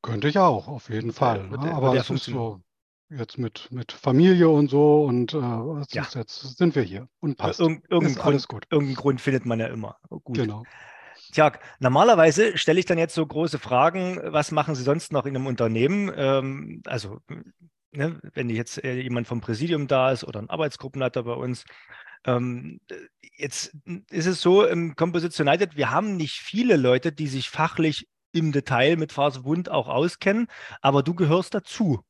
Könnte 0.02 0.28
ich 0.28 0.38
auch, 0.38 0.66
auf 0.66 0.90
jeden 0.90 1.12
Fall. 1.12 1.48
Ja, 1.50 1.56
ne? 1.58 1.74
Aber 1.74 1.94
es 1.94 2.10
ist 2.10 2.24
so 2.24 2.60
jetzt 3.10 3.38
mit, 3.38 3.70
mit 3.70 3.92
Familie 3.92 4.48
und 4.48 4.68
so 4.68 5.04
und 5.04 5.34
äh, 5.34 5.38
ja. 5.38 6.06
jetzt 6.14 6.56
sind 6.56 6.74
wir 6.74 6.82
hier 6.82 7.08
und 7.20 7.36
passt. 7.36 7.60
Irgend, 7.60 7.84
irgendein, 7.90 8.16
Grund, 8.16 8.48
gut. 8.48 8.66
irgendeinen 8.70 8.96
Grund 8.96 9.20
findet 9.20 9.46
man 9.46 9.60
ja 9.60 9.66
immer. 9.66 9.96
Oh, 10.10 10.20
gut. 10.20 10.36
Genau. 10.36 10.64
Tja, 11.32 11.52
normalerweise 11.80 12.56
stelle 12.58 12.80
ich 12.80 12.86
dann 12.86 12.98
jetzt 12.98 13.14
so 13.14 13.24
große 13.24 13.58
Fragen, 13.58 14.20
was 14.24 14.50
machen 14.50 14.74
Sie 14.74 14.82
sonst 14.82 15.12
noch 15.12 15.26
in 15.26 15.36
einem 15.36 15.46
Unternehmen? 15.46 16.10
Ähm, 16.16 16.82
also, 16.86 17.18
ne, 17.92 18.20
wenn 18.34 18.50
jetzt 18.50 18.82
äh, 18.82 19.00
jemand 19.00 19.26
vom 19.26 19.40
Präsidium 19.40 19.86
da 19.86 20.10
ist 20.10 20.24
oder 20.24 20.40
ein 20.40 20.50
Arbeitsgruppenleiter 20.50 21.22
bei 21.22 21.34
uns, 21.34 21.64
ähm, 22.24 22.80
jetzt 23.36 23.74
ist 24.10 24.26
es 24.26 24.40
so, 24.40 24.64
im 24.64 24.96
Composition 24.96 25.48
United, 25.48 25.76
wir 25.76 25.90
haben 25.90 26.16
nicht 26.16 26.40
viele 26.40 26.76
Leute, 26.76 27.12
die 27.12 27.26
sich 27.26 27.50
fachlich 27.50 28.08
im 28.32 28.52
Detail 28.52 28.96
mit 28.96 29.12
Faserbund 29.12 29.70
auch 29.70 29.88
auskennen, 29.88 30.48
aber 30.80 31.02
du 31.02 31.14
gehörst 31.14 31.54
dazu. 31.54 32.04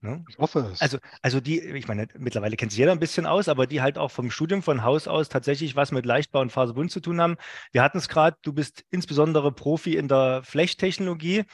Ne? 0.00 0.24
Ich 0.28 0.38
hoffe 0.38 0.70
es. 0.72 0.80
Also, 0.80 0.98
also 1.22 1.40
die, 1.40 1.60
ich 1.60 1.88
meine, 1.88 2.06
mittlerweile 2.16 2.56
kennt 2.56 2.70
sich 2.70 2.78
jeder 2.78 2.92
ein 2.92 3.00
bisschen 3.00 3.26
aus, 3.26 3.48
aber 3.48 3.66
die 3.66 3.82
halt 3.82 3.98
auch 3.98 4.10
vom 4.10 4.30
Studium 4.30 4.62
von 4.62 4.84
Haus 4.84 5.08
aus 5.08 5.28
tatsächlich 5.28 5.74
was 5.74 5.90
mit 5.90 6.06
Leichtbau 6.06 6.40
und 6.40 6.52
Faserbund 6.52 6.92
zu 6.92 7.00
tun 7.00 7.20
haben. 7.20 7.36
Wir 7.72 7.82
hatten 7.82 7.98
es 7.98 8.08
gerade, 8.08 8.36
du 8.42 8.52
bist 8.52 8.84
insbesondere 8.90 9.50
Profi 9.50 9.96
in 9.96 10.06
der 10.06 10.42
Flechtechnologie. 10.44 11.44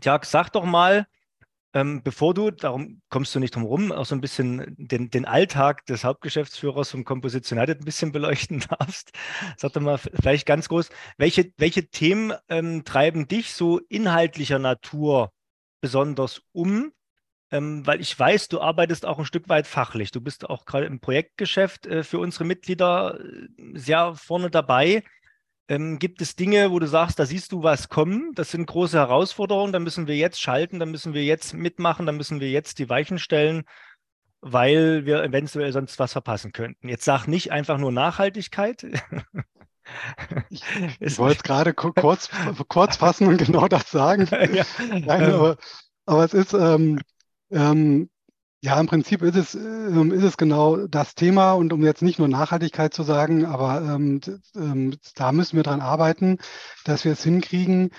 Tja, 0.00 0.20
sag 0.22 0.50
doch 0.50 0.64
mal, 0.64 1.06
ähm, 1.72 2.02
bevor 2.02 2.34
du, 2.34 2.50
darum 2.50 3.00
kommst 3.10 3.34
du 3.34 3.38
nicht 3.38 3.54
drum 3.54 3.64
rum, 3.64 3.92
auch 3.92 4.06
so 4.06 4.14
ein 4.14 4.20
bisschen 4.20 4.74
den, 4.76 5.10
den 5.10 5.24
Alltag 5.24 5.86
des 5.86 6.04
Hauptgeschäftsführers 6.04 6.90
vom 6.90 7.04
Composition 7.04 7.58
United 7.58 7.80
ein 7.80 7.84
bisschen 7.84 8.12
beleuchten 8.12 8.60
darfst, 8.70 9.12
sag 9.56 9.72
doch 9.72 9.80
mal 9.80 9.98
vielleicht 9.98 10.46
ganz 10.46 10.68
groß, 10.68 10.90
welche, 11.16 11.52
welche 11.58 11.88
Themen 11.88 12.32
ähm, 12.48 12.84
treiben 12.84 13.28
dich 13.28 13.54
so 13.54 13.78
inhaltlicher 13.88 14.58
Natur 14.58 15.32
besonders 15.80 16.42
um? 16.52 16.92
Ähm, 17.52 17.84
weil 17.84 18.00
ich 18.00 18.16
weiß, 18.16 18.48
du 18.48 18.60
arbeitest 18.60 19.04
auch 19.04 19.18
ein 19.18 19.24
Stück 19.24 19.48
weit 19.48 19.66
fachlich. 19.66 20.12
Du 20.12 20.20
bist 20.20 20.48
auch 20.48 20.66
gerade 20.66 20.86
im 20.86 21.00
Projektgeschäft 21.00 21.84
äh, 21.86 22.04
für 22.04 22.20
unsere 22.20 22.44
Mitglieder 22.44 23.18
äh, 23.18 23.48
sehr 23.74 24.14
vorne 24.14 24.50
dabei. 24.50 25.02
Ähm, 25.70 26.00
gibt 26.00 26.20
es 26.20 26.34
Dinge, 26.34 26.72
wo 26.72 26.80
du 26.80 26.88
sagst, 26.88 27.20
da 27.20 27.26
siehst 27.26 27.52
du 27.52 27.62
was 27.62 27.88
kommen? 27.88 28.32
Das 28.34 28.50
sind 28.50 28.66
große 28.66 28.98
Herausforderungen, 28.98 29.72
da 29.72 29.78
müssen 29.78 30.08
wir 30.08 30.16
jetzt 30.16 30.40
schalten, 30.40 30.80
da 30.80 30.84
müssen 30.84 31.14
wir 31.14 31.22
jetzt 31.22 31.54
mitmachen, 31.54 32.06
da 32.06 32.12
müssen 32.12 32.40
wir 32.40 32.50
jetzt 32.50 32.80
die 32.80 32.88
Weichen 32.88 33.20
stellen, 33.20 33.62
weil 34.40 35.06
wir 35.06 35.22
eventuell 35.22 35.70
sonst 35.70 36.00
was 36.00 36.10
verpassen 36.10 36.50
könnten. 36.50 36.88
Jetzt 36.88 37.04
sag 37.04 37.28
nicht 37.28 37.52
einfach 37.52 37.78
nur 37.78 37.92
Nachhaltigkeit. 37.92 38.82
Ich, 40.48 40.62
ich 41.00 41.18
wollte 41.18 41.36
es 41.36 41.42
gerade 41.44 41.72
kurz, 41.72 42.30
kurz 42.66 42.96
fassen 42.96 43.28
und 43.28 43.36
genau 43.36 43.68
das 43.68 43.92
sagen. 43.92 44.26
Ja. 44.52 44.64
Nein, 44.88 45.32
aber, 45.32 45.56
aber 46.04 46.24
es 46.24 46.34
ist, 46.34 46.52
ähm, 46.52 47.00
ähm, 47.52 48.10
ja, 48.62 48.78
im 48.78 48.86
Prinzip 48.86 49.22
ist 49.22 49.36
es, 49.36 49.54
ähm, 49.54 50.12
ist 50.12 50.22
es 50.22 50.36
genau 50.36 50.86
das 50.86 51.14
Thema 51.14 51.52
und 51.52 51.72
um 51.72 51.82
jetzt 51.82 52.02
nicht 52.02 52.18
nur 52.18 52.28
Nachhaltigkeit 52.28 52.92
zu 52.92 53.02
sagen, 53.02 53.46
aber 53.46 53.80
ähm, 53.82 54.20
ähm, 54.54 54.96
da 55.14 55.32
müssen 55.32 55.56
wir 55.56 55.62
dran 55.62 55.80
arbeiten, 55.80 56.38
dass 56.84 57.04
wir 57.04 57.12
es 57.12 57.24
hinkriegen, 57.24 57.90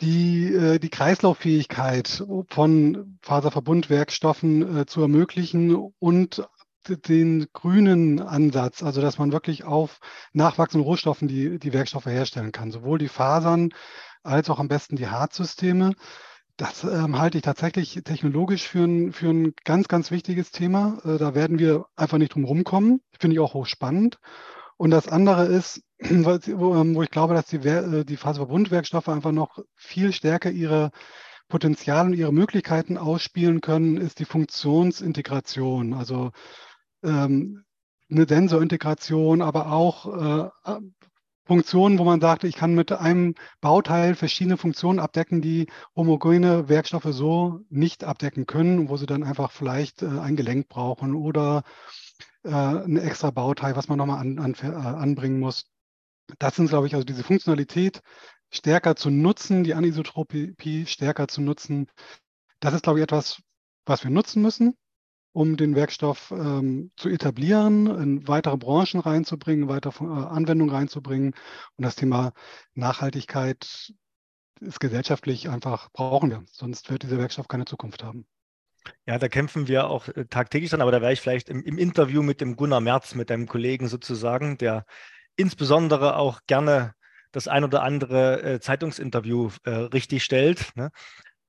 die, 0.00 0.52
äh, 0.52 0.78
die 0.80 0.90
Kreislauffähigkeit 0.90 2.24
von 2.48 3.18
Faserverbundwerkstoffen 3.22 4.78
äh, 4.78 4.86
zu 4.86 5.00
ermöglichen 5.00 5.74
und 5.98 6.44
den 6.88 7.46
grünen 7.52 8.20
Ansatz, 8.20 8.82
also 8.82 9.00
dass 9.00 9.18
man 9.18 9.32
wirklich 9.32 9.64
auf 9.64 10.00
nachwachsenden 10.32 10.84
Rohstoffen 10.86 11.28
die, 11.28 11.58
die 11.58 11.72
Werkstoffe 11.72 12.06
herstellen 12.06 12.52
kann, 12.52 12.72
sowohl 12.72 12.98
die 12.98 13.08
Fasern 13.08 13.70
als 14.22 14.50
auch 14.50 14.58
am 14.58 14.68
besten 14.68 14.96
die 14.96 15.08
Hartsysteme. 15.08 15.94
Das 16.56 16.84
ähm, 16.84 17.18
halte 17.18 17.38
ich 17.38 17.42
tatsächlich 17.42 18.00
technologisch 18.04 18.68
für 18.68 18.84
ein, 18.84 19.12
für 19.12 19.28
ein 19.28 19.54
ganz, 19.64 19.88
ganz 19.88 20.12
wichtiges 20.12 20.52
Thema. 20.52 20.98
Äh, 21.04 21.18
da 21.18 21.34
werden 21.34 21.58
wir 21.58 21.86
einfach 21.96 22.18
nicht 22.18 22.34
drum 22.34 22.44
rumkommen. 22.44 23.00
Finde 23.18 23.34
ich 23.34 23.40
auch 23.40 23.54
hochspannend. 23.54 24.18
Und 24.76 24.90
das 24.90 25.08
andere 25.08 25.46
ist, 25.46 25.82
wo, 25.98 26.76
ähm, 26.76 26.94
wo 26.94 27.02
ich 27.02 27.10
glaube, 27.10 27.34
dass 27.34 27.46
die, 27.46 27.56
äh, 27.56 28.04
die 28.04 28.16
Faserverbundwerkstoffe 28.16 29.08
einfach 29.08 29.32
noch 29.32 29.58
viel 29.74 30.12
stärker 30.12 30.50
ihre 30.50 30.92
Potenziale 31.48 32.08
und 32.08 32.14
ihre 32.14 32.32
Möglichkeiten 32.32 32.98
ausspielen 32.98 33.60
können, 33.60 33.96
ist 33.96 34.20
die 34.20 34.24
Funktionsintegration. 34.24 35.92
Also 35.92 36.30
ähm, 37.02 37.64
eine 38.10 38.26
Sensorintegration, 38.28 39.42
aber 39.42 39.72
auch 39.72 40.50
äh, 40.66 40.78
Funktionen, 41.46 41.98
wo 41.98 42.04
man 42.04 42.20
sagt, 42.20 42.44
ich 42.44 42.56
kann 42.56 42.74
mit 42.74 42.90
einem 42.92 43.34
Bauteil 43.60 44.14
verschiedene 44.14 44.56
Funktionen 44.56 44.98
abdecken, 44.98 45.42
die 45.42 45.66
homogene 45.94 46.68
Werkstoffe 46.68 47.08
so 47.10 47.60
nicht 47.68 48.04
abdecken 48.04 48.46
können, 48.46 48.88
wo 48.88 48.96
sie 48.96 49.06
dann 49.06 49.22
einfach 49.22 49.50
vielleicht 49.50 50.02
äh, 50.02 50.06
ein 50.06 50.36
Gelenk 50.36 50.68
brauchen 50.68 51.14
oder 51.14 51.62
äh, 52.44 52.50
ein 52.50 52.96
extra 52.96 53.30
Bauteil, 53.30 53.76
was 53.76 53.88
man 53.88 53.98
nochmal 53.98 54.20
an, 54.20 54.38
an, 54.38 54.54
äh, 54.62 54.66
anbringen 54.66 55.38
muss. 55.38 55.66
Das 56.38 56.56
sind, 56.56 56.68
glaube 56.68 56.86
ich, 56.86 56.94
also 56.94 57.04
diese 57.04 57.24
Funktionalität 57.24 58.00
stärker 58.50 58.96
zu 58.96 59.10
nutzen, 59.10 59.64
die 59.64 59.74
Anisotropie 59.74 60.86
stärker 60.86 61.28
zu 61.28 61.42
nutzen. 61.42 61.90
Das 62.60 62.72
ist, 62.72 62.84
glaube 62.84 63.00
ich, 63.00 63.02
etwas, 63.02 63.42
was 63.84 64.04
wir 64.04 64.10
nutzen 64.10 64.40
müssen 64.40 64.76
um 65.34 65.56
den 65.56 65.74
Werkstoff 65.74 66.30
ähm, 66.30 66.92
zu 66.96 67.08
etablieren, 67.08 67.86
in 67.86 68.28
weitere 68.28 68.56
Branchen 68.56 69.00
reinzubringen, 69.00 69.68
weitere 69.68 70.04
äh, 70.04 70.06
Anwendungen 70.06 70.72
reinzubringen. 70.72 71.34
Und 71.76 71.84
das 71.84 71.96
Thema 71.96 72.32
Nachhaltigkeit 72.74 73.92
ist 74.60 74.80
gesellschaftlich 74.80 75.48
einfach, 75.48 75.90
brauchen 75.92 76.30
wir. 76.30 76.44
Sonst 76.52 76.88
wird 76.88 77.02
dieser 77.02 77.18
Werkstoff 77.18 77.48
keine 77.48 77.64
Zukunft 77.64 78.04
haben. 78.04 78.26
Ja, 79.06 79.18
da 79.18 79.26
kämpfen 79.26 79.66
wir 79.66 79.88
auch 79.88 80.06
äh, 80.08 80.24
tagtäglich 80.26 80.70
dran, 80.70 80.80
aber 80.80 80.92
da 80.92 81.00
wäre 81.00 81.12
ich 81.12 81.20
vielleicht 81.20 81.48
im, 81.48 81.64
im, 81.64 81.78
Interview 81.78 82.22
mit 82.22 82.40
dem 82.40 82.54
Gunnar 82.54 82.80
Merz, 82.80 83.16
mit 83.16 83.28
deinem 83.28 83.48
Kollegen 83.48 83.88
sozusagen, 83.88 84.56
der 84.56 84.86
insbesondere 85.34 86.16
auch 86.16 86.42
gerne 86.46 86.94
das 87.32 87.48
ein 87.48 87.64
oder 87.64 87.82
andere 87.82 88.40
äh, 88.42 88.60
Zeitungsinterview 88.60 89.50
äh, 89.64 89.70
richtig 89.70 90.22
stellt. 90.22 90.70
Ne? 90.76 90.92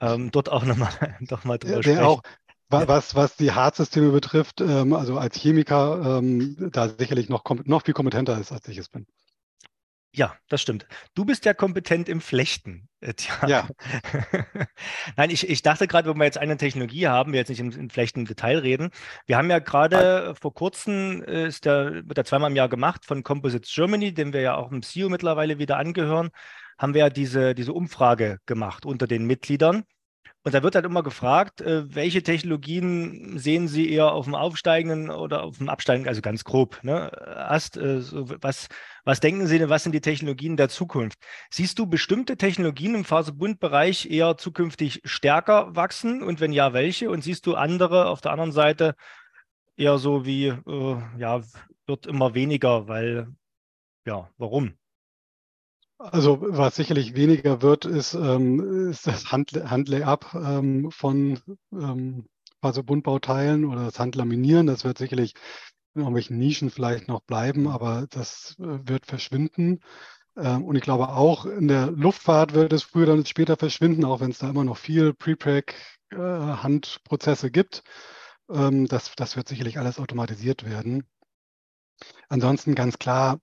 Ähm, 0.02 0.32
dort 0.32 0.50
auch 0.50 0.66
nochmal 0.66 1.18
noch 1.20 1.44
mal 1.46 1.60
drüber 1.60 1.82
der, 1.82 1.84
sprechen. 1.84 2.04
Auch, 2.04 2.24
was, 2.70 3.16
was 3.16 3.36
die 3.36 3.52
Hartsysteme 3.52 4.12
betrifft, 4.12 4.62
ähm, 4.62 4.94
also 4.94 5.18
als 5.18 5.38
Chemiker, 5.38 6.20
ähm, 6.20 6.70
da 6.72 6.90
sicherlich 6.90 7.30
noch, 7.30 7.44
noch 7.66 7.84
viel 7.84 7.94
kompetenter 7.94 8.38
ist, 8.40 8.52
als 8.52 8.68
ich 8.68 8.78
es 8.78 8.90
bin. 8.90 9.06
Ja, 10.16 10.34
das 10.48 10.62
stimmt. 10.62 10.88
Du 11.14 11.26
bist 11.26 11.44
ja 11.44 11.54
kompetent 11.54 12.08
im 12.08 12.22
Flechten. 12.22 12.88
Äh, 13.02 13.14
ja. 13.48 13.68
Nein, 15.18 15.30
ich, 15.30 15.50
ich 15.50 15.62
dachte 15.62 15.88
gerade, 15.88 16.10
wenn 16.10 16.18
wir 16.18 16.24
jetzt 16.24 16.38
eine 16.38 16.56
Technologie 16.56 17.08
haben, 17.08 17.34
wir 17.34 17.40
jetzt 17.40 17.50
nicht 17.50 17.60
im, 17.60 17.72
im 17.72 17.90
Flechten 17.90 18.22
im 18.22 18.26
Detail 18.26 18.60
reden. 18.60 18.92
Wir 19.26 19.36
haben 19.36 19.50
ja 19.50 19.60
gerade 19.60 20.34
vor 20.40 20.54
kurzem, 20.54 21.22
äh, 21.24 21.48
ist 21.48 21.66
der, 21.66 22.08
wird 22.08 22.16
der 22.16 22.24
zweimal 22.24 22.50
im 22.50 22.56
Jahr 22.56 22.70
gemacht 22.70 23.04
von 23.06 23.24
Composites 23.24 23.74
Germany, 23.74 24.14
dem 24.14 24.32
wir 24.32 24.40
ja 24.40 24.56
auch 24.56 24.72
im 24.72 24.84
CEO 24.84 25.10
mittlerweile 25.10 25.60
wieder 25.60 25.78
angehören, 25.78 26.30
haben 26.78 26.94
wir 26.94 27.02
ja 27.02 27.10
diese, 27.10 27.54
diese 27.54 27.74
Umfrage 27.74 28.40
gemacht 28.46 28.86
unter 28.86 29.08
den 29.08 29.26
Mitgliedern. 29.26 29.84
Und 30.44 30.54
da 30.54 30.62
wird 30.62 30.76
halt 30.76 30.86
immer 30.86 31.02
gefragt, 31.02 31.62
äh, 31.62 31.94
welche 31.96 32.22
Technologien 32.22 33.40
sehen 33.40 33.68
Sie 33.68 33.90
eher 33.90 34.12
auf 34.12 34.26
dem 34.26 34.36
aufsteigenden 34.36 35.10
oder 35.10 35.44
auf 35.44 35.58
dem 35.58 35.70
absteigenden, 35.70 36.08
also 36.08 36.22
ganz 36.22 36.44
grob, 36.44 36.80
ne? 36.84 37.12
Ast, 37.36 37.78
äh, 37.78 38.00
so, 38.02 38.30
was, 38.42 38.68
was 39.06 39.20
denken 39.20 39.48
Sie 39.48 39.58
denn, 39.58 39.70
was 39.70 39.82
sind 39.84 39.94
die 39.94 40.02
Technologien 40.02 40.56
der 40.56 40.70
Zukunft? 40.70 41.18
Siehst 41.50 41.80
du 41.80 41.88
bestimmte 41.88 42.38
Technologien 42.38 42.94
im 42.94 43.06
Faserbundbereich 43.06 44.10
eher 44.12 44.38
zukünftig 44.38 45.02
stärker 45.04 45.76
wachsen 45.76 46.22
und 46.22 46.40
wenn 46.40 46.54
ja, 46.54 46.74
welche? 46.74 47.10
Und 47.10 47.24
siehst 47.24 47.48
du 47.48 47.56
andere 47.56 48.08
auf 48.08 48.22
der 48.22 48.32
anderen 48.32 48.52
Seite 48.52 48.94
eher 49.78 49.98
so 49.98 50.26
wie, 50.26 50.48
äh, 50.48 51.02
ja, 51.18 51.42
wird 51.88 52.06
immer 52.06 52.36
weniger, 52.36 52.88
weil, 52.88 53.28
ja, 54.06 54.30
warum? 54.38 54.76
Also 55.98 56.40
was 56.42 56.76
sicherlich 56.76 57.16
weniger 57.16 57.62
wird, 57.62 57.86
ist, 57.86 58.14
ähm, 58.14 58.90
ist 58.90 59.08
das 59.08 59.32
Handlay-up 59.32 60.34
ähm, 60.36 60.92
von 60.92 61.40
ähm, 61.72 62.28
Faserbundbauteilen 62.62 63.64
oder 63.66 63.86
das 63.86 64.00
Handlaminieren. 64.00 64.68
Das 64.68 64.84
wird 64.84 64.98
sicherlich 64.98 65.34
in 65.94 66.02
irgendwelchen 66.02 66.38
Nischen 66.38 66.70
vielleicht 66.70 67.08
noch 67.08 67.22
bleiben, 67.22 67.68
aber 67.68 68.08
das 68.10 68.56
äh, 68.60 68.80
wird 68.88 69.06
verschwinden. 69.06 69.80
Ähm, 70.38 70.66
und 70.66 70.76
ich 70.76 70.84
glaube 70.84 71.08
auch 71.10 71.46
in 71.46 71.68
der 71.70 71.92
Luftfahrt 71.92 72.54
wird 72.54 72.74
es 72.74 72.84
früher 72.84 73.14
oder 73.14 73.26
später 73.26 73.56
verschwinden, 73.58 74.04
auch 74.06 74.20
wenn 74.20 74.32
es 74.32 74.40
da 74.40 74.50
immer 74.50 74.64
noch 74.66 74.78
viel 74.78 75.14
Pre-Pack-Handprozesse 75.14 77.48
äh, 77.48 77.52
gibt. 77.52 77.84
Ähm, 78.50 78.88
das, 78.88 79.14
das 79.16 79.36
wird 79.38 79.48
sicherlich 79.48 79.80
alles 79.80 80.00
automatisiert 80.00 80.66
werden. 80.66 81.08
Ansonsten 82.30 82.76
ganz 82.76 83.00
klar, 83.00 83.40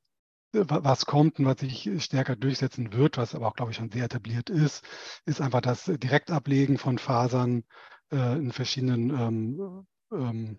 was 0.52 1.06
kommt 1.06 1.38
und 1.38 1.47
was 1.47 1.61
sich 1.61 1.90
stärker 1.99 2.37
durchsetzen 2.37 2.92
wird, 2.92 3.16
was 3.16 3.35
aber 3.35 3.49
auch, 3.49 3.54
glaube 3.54 3.71
ich, 3.71 3.76
schon 3.78 3.90
sehr 3.90 4.04
etabliert 4.04 4.50
ist, 4.50 4.85
ist 5.25 5.40
einfach 5.40 5.61
das 5.61 5.85
Direktablegen 5.87 6.78
von 6.78 6.99
Fasern 6.99 7.64
äh, 8.11 8.37
in 8.37 8.52
verschiedenen 8.52 9.11
ähm, 9.11 9.87
ähm, 10.12 10.59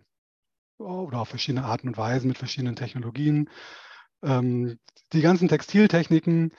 oder 0.77 1.19
auf 1.19 1.29
verschiedene 1.29 1.65
Arten 1.65 1.87
und 1.89 1.97
Weisen 1.97 2.27
mit 2.27 2.37
verschiedenen 2.37 2.75
Technologien. 2.75 3.49
Ähm, 4.23 4.79
die 5.13 5.21
ganzen 5.21 5.47
Textiltechniken 5.47 6.51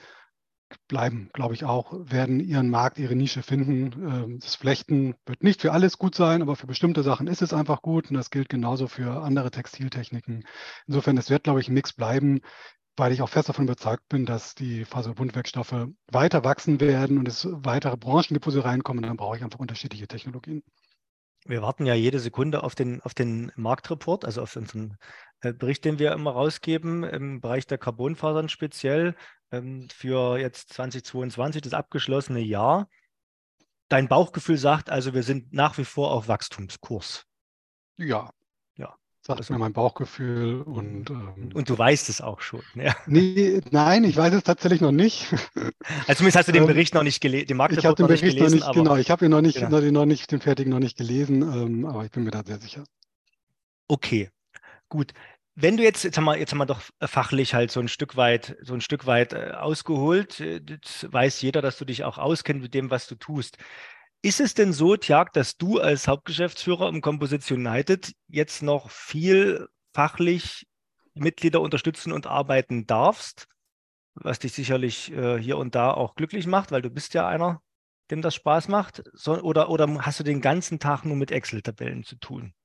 bleiben, 0.87 1.29
glaube 1.33 1.53
ich, 1.53 1.63
auch, 1.63 1.93
werden 1.93 2.39
ihren 2.39 2.69
Markt, 2.69 2.97
ihre 2.97 3.15
Nische 3.15 3.43
finden. 3.43 3.91
Ähm, 4.07 4.39
das 4.39 4.55
Flechten 4.55 5.15
wird 5.25 5.43
nicht 5.43 5.61
für 5.61 5.71
alles 5.71 5.97
gut 5.97 6.15
sein, 6.15 6.41
aber 6.41 6.55
für 6.55 6.67
bestimmte 6.67 7.03
Sachen 7.03 7.27
ist 7.27 7.41
es 7.41 7.53
einfach 7.53 7.81
gut 7.81 8.09
und 8.09 8.15
das 8.15 8.29
gilt 8.29 8.49
genauso 8.49 8.87
für 8.87 9.21
andere 9.23 9.51
Textiltechniken. 9.51 10.45
Insofern, 10.87 11.17
es 11.17 11.29
wird, 11.29 11.43
glaube 11.43 11.59
ich, 11.59 11.67
ein 11.67 11.73
Mix 11.73 11.93
bleiben, 11.93 12.41
weil 12.97 13.11
ich 13.11 13.21
auch 13.21 13.29
fest 13.29 13.49
davon 13.49 13.65
überzeugt 13.65 14.07
bin, 14.09 14.25
dass 14.25 14.55
die 14.55 14.85
Faserbundwerkstoffe 14.85 15.87
weiter 16.11 16.43
wachsen 16.43 16.79
werden 16.79 17.17
und 17.17 17.27
es 17.27 17.47
weitere 17.51 17.97
Branchen 17.97 18.33
gibt, 18.33 18.47
wo 18.47 18.51
sie 18.51 18.63
reinkommen. 18.63 19.03
dann 19.03 19.17
brauche 19.17 19.37
ich 19.37 19.43
einfach 19.43 19.59
unterschiedliche 19.59 20.07
Technologien. 20.07 20.63
Wir 21.47 21.61
warten 21.61 21.85
ja 21.85 21.93
jede 21.93 22.19
Sekunde 22.19 22.63
auf 22.63 22.73
den, 22.73 23.01
auf 23.01 23.13
den 23.13 23.51
Marktreport, 23.55 24.25
also 24.25 24.41
auf 24.41 24.55
unseren 24.55 24.97
äh, 25.41 25.53
Bericht, 25.53 25.85
den 25.85 25.99
wir 25.99 26.11
immer 26.11 26.31
rausgeben 26.31 27.03
im 27.03 27.39
Bereich 27.39 27.67
der 27.67 27.77
Carbonfasern 27.77 28.49
speziell 28.49 29.15
ähm, 29.51 29.87
für 29.93 30.39
jetzt 30.39 30.73
2022, 30.73 31.61
das 31.61 31.73
abgeschlossene 31.73 32.39
Jahr. 32.39 32.89
Dein 33.89 34.07
Bauchgefühl 34.07 34.57
sagt 34.57 34.89
also, 34.89 35.13
wir 35.13 35.21
sind 35.21 35.53
nach 35.53 35.77
wie 35.77 35.85
vor 35.85 36.11
auf 36.11 36.27
Wachstumskurs. 36.27 37.25
Ja, 37.97 38.31
sagt 39.25 39.39
also, 39.39 39.53
mir 39.53 39.59
mein 39.59 39.73
Bauchgefühl 39.73 40.61
und 40.61 41.09
ähm, 41.09 41.49
und 41.53 41.69
du 41.69 41.77
weißt 41.77 42.09
es 42.09 42.21
auch 42.21 42.41
schon. 42.41 42.61
Ja. 42.75 42.95
Nee, 43.07 43.61
nein, 43.71 44.03
ich 44.03 44.17
weiß 44.17 44.33
es 44.33 44.43
tatsächlich 44.43 44.81
noch 44.81 44.91
nicht. 44.91 45.33
Also 46.07 46.19
zumindest 46.19 46.37
hast 46.37 46.47
du 46.47 46.51
den 46.51 46.63
ähm, 46.63 46.67
Bericht 46.67 46.93
noch 46.93 47.03
nicht 47.03 47.21
gelesen, 47.21 47.47
den 47.47 47.59
Ich 47.71 47.85
habe 47.85 47.95
den 47.95 48.07
Bericht 48.07 48.23
noch 48.23 48.27
nicht, 48.27 48.37
gelesen, 48.37 48.59
noch 48.59 48.67
nicht 48.67 48.73
genau, 48.73 48.95
ich 48.97 49.09
habe 49.09 49.25
ihn 49.25 49.31
noch 49.31 49.41
nicht, 49.41 49.59
genau. 49.59 49.79
noch 49.79 50.05
nicht, 50.05 50.31
den 50.31 50.41
fertigen 50.41 50.71
noch 50.71 50.79
nicht 50.79 50.97
gelesen, 50.97 51.41
ähm, 51.41 51.85
aber 51.85 52.05
ich 52.05 52.11
bin 52.11 52.23
mir 52.23 52.31
da 52.31 52.43
sehr 52.43 52.59
sicher. 52.59 52.83
Okay, 53.87 54.29
gut. 54.89 55.13
Wenn 55.55 55.77
du 55.77 55.83
jetzt, 55.83 56.03
jetzt 56.03 56.17
haben 56.17 56.25
wir, 56.25 56.37
jetzt 56.37 56.51
haben 56.51 56.57
wir 56.57 56.65
doch 56.65 56.81
fachlich 57.01 57.53
halt 57.53 57.71
so 57.71 57.79
ein 57.79 57.87
Stück 57.87 58.17
weit, 58.17 58.57
so 58.61 58.73
ein 58.73 58.81
Stück 58.81 59.05
weit 59.05 59.33
äh, 59.33 59.51
ausgeholt, 59.57 60.39
das 60.39 61.11
weiß 61.11 61.41
jeder, 61.41 61.61
dass 61.61 61.77
du 61.77 61.85
dich 61.85 62.03
auch 62.03 62.17
auskennst 62.17 62.61
mit 62.61 62.73
dem, 62.73 62.91
was 62.91 63.07
du 63.07 63.15
tust. 63.15 63.57
Ist 64.25 64.39
es 64.39 64.55
denn 64.55 64.73
so, 64.73 64.97
Tjag, 64.97 65.33
dass 65.33 65.55
du 65.55 65.79
als 65.79 66.07
Hauptgeschäftsführer 66.07 66.89
im 66.89 66.99
Composition 66.99 67.67
United 67.67 68.15
jetzt 68.27 68.63
noch 68.63 68.89
viel 68.89 69.67
fachlich 69.93 70.65
Mitglieder 71.13 71.61
unterstützen 71.61 72.11
und 72.11 72.25
arbeiten 72.25 72.87
darfst, 72.87 73.47
was 74.15 74.39
dich 74.39 74.53
sicherlich 74.53 75.11
äh, 75.11 75.37
hier 75.37 75.57
und 75.59 75.75
da 75.75 75.91
auch 75.91 76.15
glücklich 76.15 76.47
macht, 76.47 76.71
weil 76.71 76.81
du 76.81 76.89
bist 76.89 77.13
ja 77.13 77.27
einer, 77.27 77.61
dem 78.09 78.23
das 78.23 78.33
Spaß 78.33 78.67
macht, 78.67 79.03
so, 79.13 79.39
oder, 79.43 79.69
oder 79.69 80.03
hast 80.03 80.19
du 80.19 80.23
den 80.23 80.41
ganzen 80.41 80.79
Tag 80.79 81.05
nur 81.05 81.17
mit 81.17 81.29
Excel-Tabellen 81.29 82.03
zu 82.03 82.15
tun? 82.15 82.55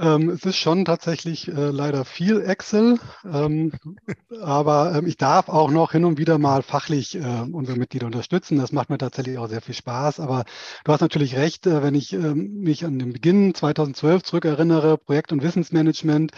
Ähm, 0.00 0.30
es 0.30 0.44
ist 0.44 0.56
schon 0.58 0.84
tatsächlich 0.84 1.48
äh, 1.48 1.70
leider 1.70 2.04
viel 2.04 2.40
Excel, 2.40 3.00
ähm, 3.24 3.72
aber 4.40 4.94
ähm, 4.94 5.06
ich 5.06 5.16
darf 5.16 5.48
auch 5.48 5.72
noch 5.72 5.90
hin 5.90 6.04
und 6.04 6.18
wieder 6.18 6.38
mal 6.38 6.62
fachlich 6.62 7.16
äh, 7.16 7.20
unsere 7.50 7.76
Mitglieder 7.76 8.06
unterstützen. 8.06 8.58
Das 8.58 8.70
macht 8.70 8.90
mir 8.90 8.98
tatsächlich 8.98 9.38
auch 9.38 9.48
sehr 9.48 9.60
viel 9.60 9.74
Spaß. 9.74 10.20
Aber 10.20 10.44
du 10.84 10.92
hast 10.92 11.00
natürlich 11.00 11.34
recht, 11.36 11.66
äh, 11.66 11.82
wenn 11.82 11.96
ich 11.96 12.12
ähm, 12.12 12.60
mich 12.60 12.84
an 12.84 13.00
den 13.00 13.12
Beginn 13.12 13.54
2012 13.56 14.22
zurückerinnere, 14.22 14.98
Projekt- 14.98 15.32
und 15.32 15.42
Wissensmanagement, 15.42 16.30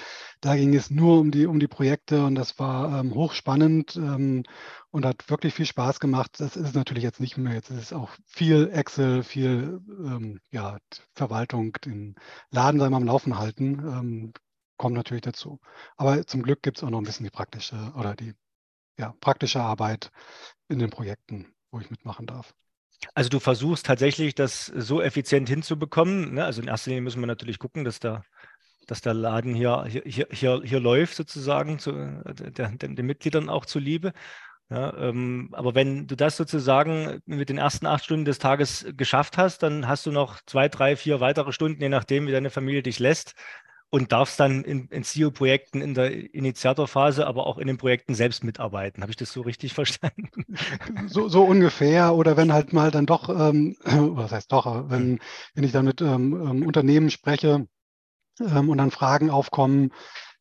da 0.45 0.57
ging 0.57 0.75
es 0.75 0.91
nur 0.91 1.21
um 1.21 1.31
die, 1.31 1.47
um 1.47 1.59
die 1.59 1.69
Projekte 1.69 2.23
und 2.27 2.35
das 2.35 2.59
war 2.59 3.01
ähm, 3.01 3.15
hochspannend 3.15 3.97
ähm, 3.97 4.43
und 4.91 5.07
hat 5.07 5.31
wirklich 5.31 5.55
viel 5.55 5.65
Spaß 5.65 6.01
gemacht. 6.01 6.39
Das 6.39 6.57
ist 6.57 6.69
es 6.69 6.75
natürlich 6.75 7.03
jetzt 7.03 7.19
nicht 7.19 7.39
mehr. 7.39 7.55
Jetzt 7.55 7.71
ist 7.71 7.79
es 7.79 7.93
auch 7.95 8.11
viel 8.27 8.69
Excel, 8.71 9.23
viel 9.23 9.81
ähm, 9.89 10.41
ja, 10.51 10.77
Verwaltung, 11.15 11.73
den 11.85 12.15
Laden 12.51 12.79
sei 12.79 12.91
mal 12.91 12.99
am 12.99 13.07
Laufen 13.07 13.39
halten, 13.39 13.79
ähm, 13.79 14.33
kommt 14.77 14.95
natürlich 14.97 15.23
dazu. 15.23 15.61
Aber 15.97 16.27
zum 16.27 16.43
Glück 16.43 16.63
gibt 16.63 16.77
es 16.77 16.85
auch 16.85 16.91
noch 16.91 16.99
ein 16.99 17.05
bisschen 17.05 17.25
die 17.25 17.31
praktische 17.31 17.77
oder 17.97 18.15
die 18.15 18.35
ja, 18.99 19.15
praktische 19.21 19.63
Arbeit 19.63 20.11
in 20.69 20.79
den 20.79 20.91
Projekten, 20.91 21.55
wo 21.71 21.81
ich 21.81 21.91
mitmachen 21.91 22.27
darf. 22.27 22.55
Also 23.15 23.31
du 23.31 23.41
versuchst 23.41 23.87
tatsächlich, 23.87 24.35
das 24.35 24.67
so 24.67 25.01
effizient 25.01 25.49
hinzubekommen. 25.49 26.35
Ne? 26.35 26.45
Also 26.45 26.61
in 26.61 26.69
erster 26.69 26.91
Linie 26.91 27.03
müssen 27.03 27.21
wir 27.21 27.27
natürlich 27.27 27.59
gucken, 27.59 27.85
dass 27.85 27.99
da 27.99 28.25
dass 28.87 29.01
der 29.01 29.15
Laden 29.15 29.55
hier, 29.55 29.85
hier, 29.85 30.27
hier, 30.31 30.63
hier 30.65 30.81
läuft, 30.81 31.15
sozusagen, 31.17 31.79
zu, 31.79 31.93
der, 31.93 32.71
den, 32.71 32.97
den 32.97 33.07
Mitgliedern 33.07 33.49
auch 33.49 33.67
zuliebe. 33.67 34.13
Ja, 34.71 34.97
ähm, 34.97 35.51
aber 35.53 35.75
wenn 35.75 36.07
du 36.07 36.17
das 36.17 36.37
sozusagen 36.37 37.21
mit 37.27 37.51
den 37.51 37.59
ersten 37.59 37.87
acht 37.87 38.05
Stunden 38.05 38.25
des 38.25 38.39
Tages 38.39 38.87
geschafft 38.97 39.37
hast, 39.37 39.63
dann 39.63 39.87
hast 39.87 40.07
du 40.07 40.11
noch 40.11 40.41
zwei, 40.47 40.69
drei, 40.69 40.97
vier 40.97 41.21
weitere 41.21 41.53
Stunden, 41.53 41.83
je 41.83 41.91
nachdem, 41.91 42.27
wie 42.27 42.33
deine 42.33 42.51
Familie 42.51 42.83
dich 42.83 42.99
lässt, 42.99 43.35
und 43.95 44.11
darfst 44.11 44.41
dann 44.41 44.65
in, 44.65 44.89
in 44.89 45.05
CEO-Projekten 45.05 45.81
in 45.81 45.95
der 45.95 46.35
Initiatorphase, 46.35 47.29
aber 47.29 47.47
auch 47.47 47.59
in 47.59 47.69
den 47.69 47.77
Projekten 47.77 48.17
selbst 48.17 48.43
mitarbeiten. 48.43 49.03
Habe 49.03 49.13
ich 49.13 49.17
das 49.17 49.33
so 49.33 49.43
richtig 49.43 49.73
verstanden? 49.75 50.45
So, 51.07 51.29
so 51.29 51.45
ungefähr. 51.45 52.13
Oder 52.17 52.37
wenn 52.37 52.53
halt 52.53 52.73
mal 52.73 52.91
dann 52.91 53.07
doch, 53.07 53.29
ähm, 53.29 53.77
was 53.85 54.33
heißt 54.33 54.51
doch, 54.51 54.91
wenn, 54.91 55.21
wenn 55.55 55.63
ich 55.63 55.71
dann 55.71 55.85
mit 55.85 56.01
ähm, 56.01 56.33
ähm 56.35 56.67
Unternehmen 56.67 57.09
spreche 57.09 57.69
ähm, 58.41 58.69
und 58.69 58.79
dann 58.79 58.91
Fragen 58.91 59.31
aufkommen, 59.31 59.91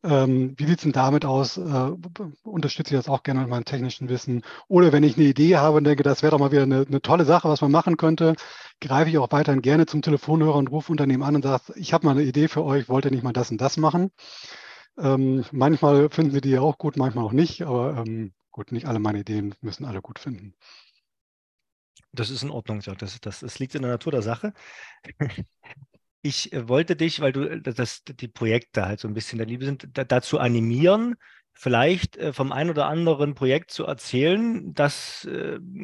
ähm, 0.04 0.54
wie 0.58 0.66
sieht 0.66 0.78
es 0.78 0.82
denn 0.82 0.92
damit 0.92 1.24
aus? 1.24 1.56
Äh, 1.56 1.90
unterstütze 2.42 2.94
ich 2.94 2.98
das 2.98 3.08
auch 3.08 3.22
gerne 3.22 3.40
mit 3.40 3.48
meinem 3.48 3.64
technischen 3.64 4.08
Wissen? 4.10 4.42
Oder 4.68 4.92
wenn 4.92 5.02
ich 5.02 5.16
eine 5.16 5.26
Idee 5.26 5.56
habe 5.56 5.78
und 5.78 5.84
denke, 5.84 6.02
das 6.02 6.22
wäre 6.22 6.32
doch 6.32 6.38
mal 6.38 6.52
wieder 6.52 6.64
eine, 6.64 6.84
eine, 6.86 7.00
tolle 7.00 7.24
Sache, 7.24 7.48
was 7.48 7.62
man 7.62 7.70
machen 7.70 7.96
könnte, 7.96 8.34
greife 8.80 9.08
ich 9.10 9.18
auch 9.18 9.32
weiterhin 9.32 9.62
gerne 9.62 9.86
zum 9.86 10.02
Telefonhörer 10.02 10.56
und 10.56 10.68
rufe 10.70 10.92
Unternehmen 10.92 11.22
an 11.22 11.36
und 11.36 11.42
sage, 11.42 11.72
ich 11.76 11.94
habe 11.94 12.06
mal 12.06 12.12
eine 12.12 12.22
Idee 12.22 12.48
für 12.48 12.64
euch, 12.64 12.88
wollt 12.88 13.06
ihr 13.06 13.10
nicht 13.12 13.24
mal 13.24 13.32
das 13.32 13.50
und 13.50 13.60
das 13.60 13.78
machen? 13.78 14.10
Ähm, 14.98 15.44
manchmal 15.52 16.10
finden 16.10 16.32
sie 16.32 16.40
die 16.42 16.50
ja 16.50 16.60
auch 16.60 16.78
gut, 16.78 16.96
manchmal 16.96 17.24
auch 17.24 17.32
nicht, 17.32 17.62
aber 17.62 17.96
ähm, 18.06 18.34
gut, 18.52 18.72
nicht 18.72 18.86
alle 18.86 18.98
meine 18.98 19.20
Ideen 19.20 19.54
müssen 19.62 19.86
alle 19.86 20.02
gut 20.02 20.18
finden. 20.18 20.54
Das 22.12 22.30
ist 22.30 22.42
in 22.42 22.50
Ordnung, 22.50 22.80
ja. 22.80 22.94
Das, 22.94 23.20
das, 23.20 23.40
das 23.40 23.58
liegt 23.58 23.74
in 23.74 23.82
der 23.82 23.90
Natur 23.92 24.12
der 24.12 24.22
Sache. 24.22 24.52
Ich 26.24 26.52
äh, 26.52 26.68
wollte 26.68 26.96
dich, 26.96 27.20
weil 27.20 27.32
du 27.32 27.42
äh, 27.44 27.60
das, 27.60 28.02
die 28.04 28.28
Projekte 28.28 28.86
halt 28.86 28.98
so 28.98 29.06
ein 29.06 29.14
bisschen 29.14 29.38
der 29.38 29.46
Liebe 29.46 29.64
sind, 29.64 29.88
da, 29.92 30.04
dazu 30.04 30.38
animieren, 30.38 31.16
vielleicht 31.52 32.16
äh, 32.16 32.32
vom 32.32 32.50
ein 32.50 32.70
oder 32.70 32.86
anderen 32.86 33.34
Projekt 33.34 33.70
zu 33.70 33.84
erzählen, 33.84 34.74
das 34.74 35.28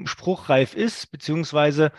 spruchreif 0.05 0.75
ist, 0.75 1.11
beziehungsweise 1.13 1.93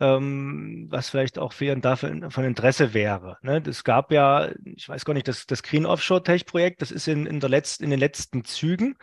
ähm, 0.00 0.86
was 0.90 1.10
vielleicht 1.10 1.38
auch 1.38 1.52
für 1.52 1.76
dafür 1.76 2.30
von 2.30 2.44
Interesse 2.44 2.94
wäre. 2.94 3.38
Ne? 3.42 3.62
Es 3.66 3.84
gab 3.84 4.10
ja, 4.10 4.50
ich 4.64 4.88
weiß 4.88 5.04
gar 5.04 5.14
nicht, 5.14 5.28
das, 5.28 5.46
das 5.46 5.62
Green 5.62 5.86
Offshore 5.86 6.22
Tech 6.22 6.46
Projekt, 6.46 6.82
das 6.82 6.90
ist 6.90 7.06
in, 7.06 7.26
in, 7.26 7.40
der 7.40 7.50
letzten, 7.50 7.84
in 7.84 7.90
den 7.90 8.00
letzten 8.00 8.44
Zügen, 8.44 8.96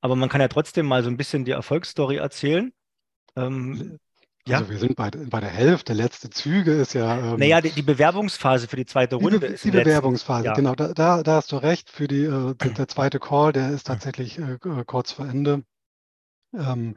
aber 0.00 0.16
man 0.16 0.28
kann 0.28 0.40
ja 0.40 0.48
trotzdem 0.48 0.86
mal 0.86 1.02
so 1.04 1.10
ein 1.10 1.16
bisschen 1.16 1.44
die 1.44 1.52
Erfolgsstory 1.52 2.16
erzählen. 2.16 2.72
Ähm, 3.36 3.98
ja. 4.48 4.58
Also 4.58 4.70
wir 4.70 4.78
sind 4.78 4.96
bei, 4.96 5.10
bei 5.10 5.40
der 5.40 5.50
Hälfte, 5.50 5.92
letzte 5.92 6.28
Züge 6.30 6.72
ist 6.72 6.94
ja. 6.94 7.34
Ähm, 7.34 7.38
naja, 7.38 7.60
die, 7.60 7.70
die, 7.70 7.82
Bewerbungsphase 7.82 8.66
für 8.66 8.76
die 8.76 8.86
zweite 8.86 9.16
Runde 9.16 9.38
die, 9.38 9.46
ist. 9.46 9.64
Die 9.64 9.70
Bewerbungsphase, 9.70 10.46
ja. 10.46 10.54
genau. 10.54 10.74
Da, 10.74 10.92
da, 10.92 11.22
da, 11.22 11.36
hast 11.36 11.52
du 11.52 11.56
recht. 11.56 11.90
Für 11.90 12.08
die, 12.08 12.24
äh, 12.24 12.54
der, 12.54 12.70
der, 12.70 12.88
zweite 12.88 13.20
Call, 13.20 13.52
der 13.52 13.70
ist 13.70 13.86
tatsächlich 13.86 14.38
äh, 14.38 14.54
äh, 14.54 14.84
kurz 14.84 15.12
vor 15.12 15.28
Ende. 15.28 15.62
Ähm, 16.54 16.96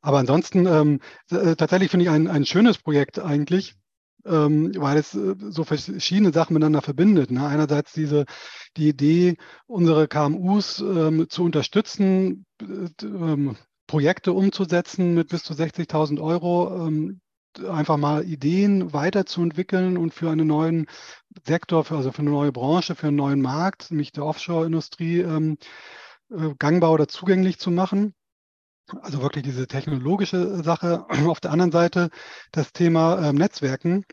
aber 0.00 0.18
ansonsten, 0.18 0.66
ähm, 0.66 1.00
äh, 1.30 1.56
tatsächlich 1.56 1.90
finde 1.90 2.04
ich 2.04 2.10
ein, 2.10 2.28
ein 2.28 2.46
schönes 2.46 2.78
Projekt 2.78 3.18
eigentlich, 3.18 3.74
ähm, 4.24 4.72
weil 4.76 4.96
es 4.98 5.14
äh, 5.14 5.34
so 5.48 5.64
verschiedene 5.64 6.32
Sachen 6.32 6.54
miteinander 6.54 6.82
verbindet. 6.82 7.32
Ne? 7.32 7.44
Einerseits 7.44 7.92
diese, 7.92 8.26
die 8.76 8.88
Idee, 8.88 9.36
unsere 9.66 10.06
KMUs 10.06 10.80
ähm, 10.80 11.28
zu 11.28 11.42
unterstützen, 11.42 12.46
äh, 12.62 12.88
ähm, 13.02 13.56
Projekte 13.86 14.32
umzusetzen 14.32 15.14
mit 15.14 15.28
bis 15.28 15.42
zu 15.42 15.54
60.000 15.54 16.20
Euro, 16.20 16.86
ähm, 16.86 17.20
einfach 17.64 17.96
mal 17.96 18.24
Ideen 18.24 18.92
weiterzuentwickeln 18.92 19.96
und 19.96 20.12
für 20.12 20.30
einen 20.30 20.46
neuen 20.46 20.86
Sektor, 21.46 21.84
für, 21.84 21.96
also 21.96 22.12
für 22.12 22.20
eine 22.20 22.30
neue 22.30 22.52
Branche, 22.52 22.94
für 22.94 23.08
einen 23.08 23.16
neuen 23.16 23.40
Markt, 23.40 23.90
nämlich 23.90 24.12
der 24.12 24.24
Offshore-Industrie, 24.24 25.20
ähm, 25.20 25.58
äh, 26.30 26.54
gangbar 26.58 26.92
oder 26.92 27.08
zugänglich 27.08 27.58
zu 27.58 27.70
machen. 27.70 28.14
Also 29.02 29.20
wirklich 29.20 29.44
diese 29.44 29.66
technologische 29.66 30.62
Sache. 30.62 31.06
Auf 31.26 31.40
der 31.40 31.50
anderen 31.50 31.72
Seite 31.72 32.10
das 32.52 32.72
Thema 32.72 33.28
ähm, 33.28 33.36
Netzwerken, 33.36 34.04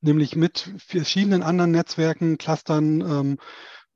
nämlich 0.00 0.36
mit 0.36 0.70
verschiedenen 0.78 1.42
anderen 1.42 1.70
Netzwerken, 1.70 2.38
Clustern, 2.38 3.00
ähm, 3.00 3.38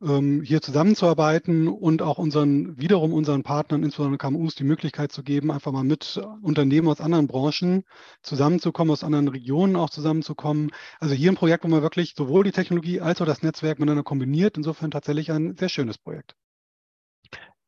hier 0.02 0.62
zusammenzuarbeiten 0.62 1.69
und 1.69 2.00
auch 2.00 2.16
unseren, 2.16 2.78
wiederum 2.80 3.12
unseren 3.12 3.42
Partnern, 3.42 3.83
insbesondere 3.83 4.16
KMUs, 4.16 4.54
die 4.54 4.64
Möglichkeit 4.64 5.12
zu 5.12 5.23
geben, 5.23 5.50
einfach 5.50 5.73
mal 5.73 5.85
mit 5.85 6.19
Unternehmen 6.41 6.89
aus 6.89 7.02
anderen 7.02 7.26
Branchen 7.26 7.84
zusammenzukommen, 8.23 8.93
aus 8.93 9.04
anderen 9.04 9.28
Regionen 9.28 9.76
auch 9.76 9.91
zusammenzukommen. 9.91 10.71
Also 11.00 11.15
hier 11.15 11.30
ein 11.30 11.34
Projekt, 11.34 11.65
wo 11.65 11.69
man 11.69 11.82
wirklich 11.82 12.15
sowohl 12.17 12.45
die 12.45 12.52
Technologie 12.52 13.02
als 13.02 13.21
auch 13.21 13.26
das 13.26 13.43
Netzwerk 13.43 13.78
miteinander 13.78 14.02
kombiniert. 14.02 14.56
Insofern 14.56 14.91
tatsächlich 14.91 15.32
ein 15.32 15.54
sehr 15.58 15.69
schönes 15.69 15.99
Projekt. 15.99 16.34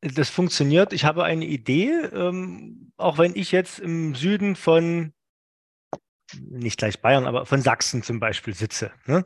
Das 0.01 0.29
funktioniert. 0.29 0.91
Ich 0.91 1.05
habe 1.05 1.25
eine 1.25 1.45
Idee, 1.45 1.91
ähm, 2.13 2.91
auch 2.97 3.19
wenn 3.19 3.35
ich 3.35 3.51
jetzt 3.51 3.79
im 3.79 4.15
Süden 4.15 4.55
von 4.55 5.13
nicht 6.39 6.77
gleich 6.77 7.01
Bayern, 7.01 7.25
aber 7.25 7.45
von 7.45 7.61
Sachsen 7.61 8.03
zum 8.03 8.19
Beispiel 8.19 8.53
sitze. 8.53 8.91
Ne? 9.05 9.23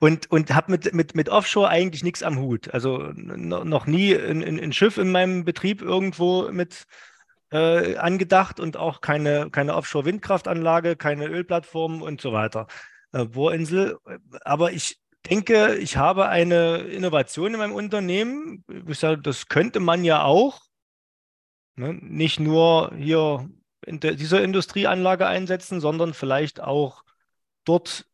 Und 0.00 0.30
und 0.30 0.52
habe 0.54 0.72
mit, 0.72 0.92
mit, 0.94 1.14
mit 1.14 1.28
Offshore 1.28 1.68
eigentlich 1.68 2.02
nichts 2.02 2.22
am 2.22 2.38
Hut. 2.38 2.72
Also 2.74 3.12
noch 3.14 3.86
nie 3.86 4.16
ein, 4.16 4.42
ein, 4.42 4.72
Schiff 4.72 4.98
in 4.98 5.12
meinem 5.12 5.44
Betrieb 5.44 5.82
irgendwo 5.82 6.50
mit 6.50 6.86
äh, 7.52 7.96
angedacht 7.96 8.60
und 8.60 8.76
auch 8.76 9.00
keine, 9.00 9.50
keine 9.50 9.74
Offshore-Windkraftanlage, 9.74 10.96
keine 10.96 11.26
Ölplattform 11.26 12.02
und 12.02 12.20
so 12.20 12.32
weiter. 12.32 12.66
Äh, 13.12 13.26
Bohrinsel. 13.26 13.98
Aber 14.42 14.72
ich 14.72 14.98
denke, 15.28 15.76
ich 15.76 15.96
habe 15.96 16.28
eine 16.28 16.78
Innovation 16.78 17.52
in 17.52 17.58
meinem 17.58 17.74
Unternehmen. 17.74 18.64
Ich 18.88 18.98
sage, 18.98 19.20
das 19.20 19.48
könnte 19.48 19.80
man 19.80 20.04
ja 20.04 20.24
auch. 20.24 20.60
Ne? 21.76 21.94
Nicht 21.94 22.40
nur 22.40 22.92
hier 22.96 23.48
in 23.84 24.00
dieser 24.00 24.42
Industrieanlage 24.42 25.26
einsetzen, 25.26 25.80
sondern 25.80 26.14
vielleicht 26.14 26.60
auch 26.60 27.02
dort 27.64 28.06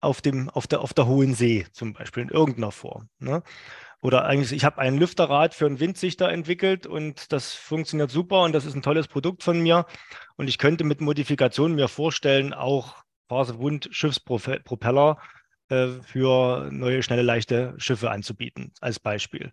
auf, 0.00 0.20
dem, 0.22 0.48
auf, 0.50 0.66
der, 0.66 0.80
auf 0.80 0.94
der 0.94 1.06
Hohen 1.06 1.34
See 1.34 1.66
zum 1.72 1.92
Beispiel 1.92 2.22
in 2.24 2.28
irgendeiner 2.28 2.72
Form. 2.72 3.08
Ne? 3.18 3.42
Oder 4.02 4.24
eigentlich, 4.24 4.52
ich 4.52 4.64
habe 4.64 4.78
ein 4.78 4.96
Lüfterrad 4.96 5.54
für 5.54 5.66
einen 5.66 5.78
Windsichter 5.78 6.30
entwickelt 6.30 6.86
und 6.86 7.32
das 7.32 7.52
funktioniert 7.52 8.10
super 8.10 8.42
und 8.42 8.52
das 8.52 8.64
ist 8.64 8.74
ein 8.74 8.82
tolles 8.82 9.08
Produkt 9.08 9.42
von 9.42 9.60
mir. 9.60 9.84
Und 10.36 10.48
ich 10.48 10.56
könnte 10.56 10.84
mit 10.84 11.02
Modifikationen 11.02 11.76
mir 11.76 11.88
vorstellen, 11.88 12.54
auch 12.54 12.96
Faserwund-Schiffspropeller 13.28 15.18
äh, 15.68 15.88
für 16.02 16.70
neue, 16.72 17.02
schnelle, 17.02 17.22
leichte 17.22 17.74
Schiffe 17.76 18.10
anzubieten, 18.10 18.72
als 18.80 18.98
Beispiel. 19.00 19.52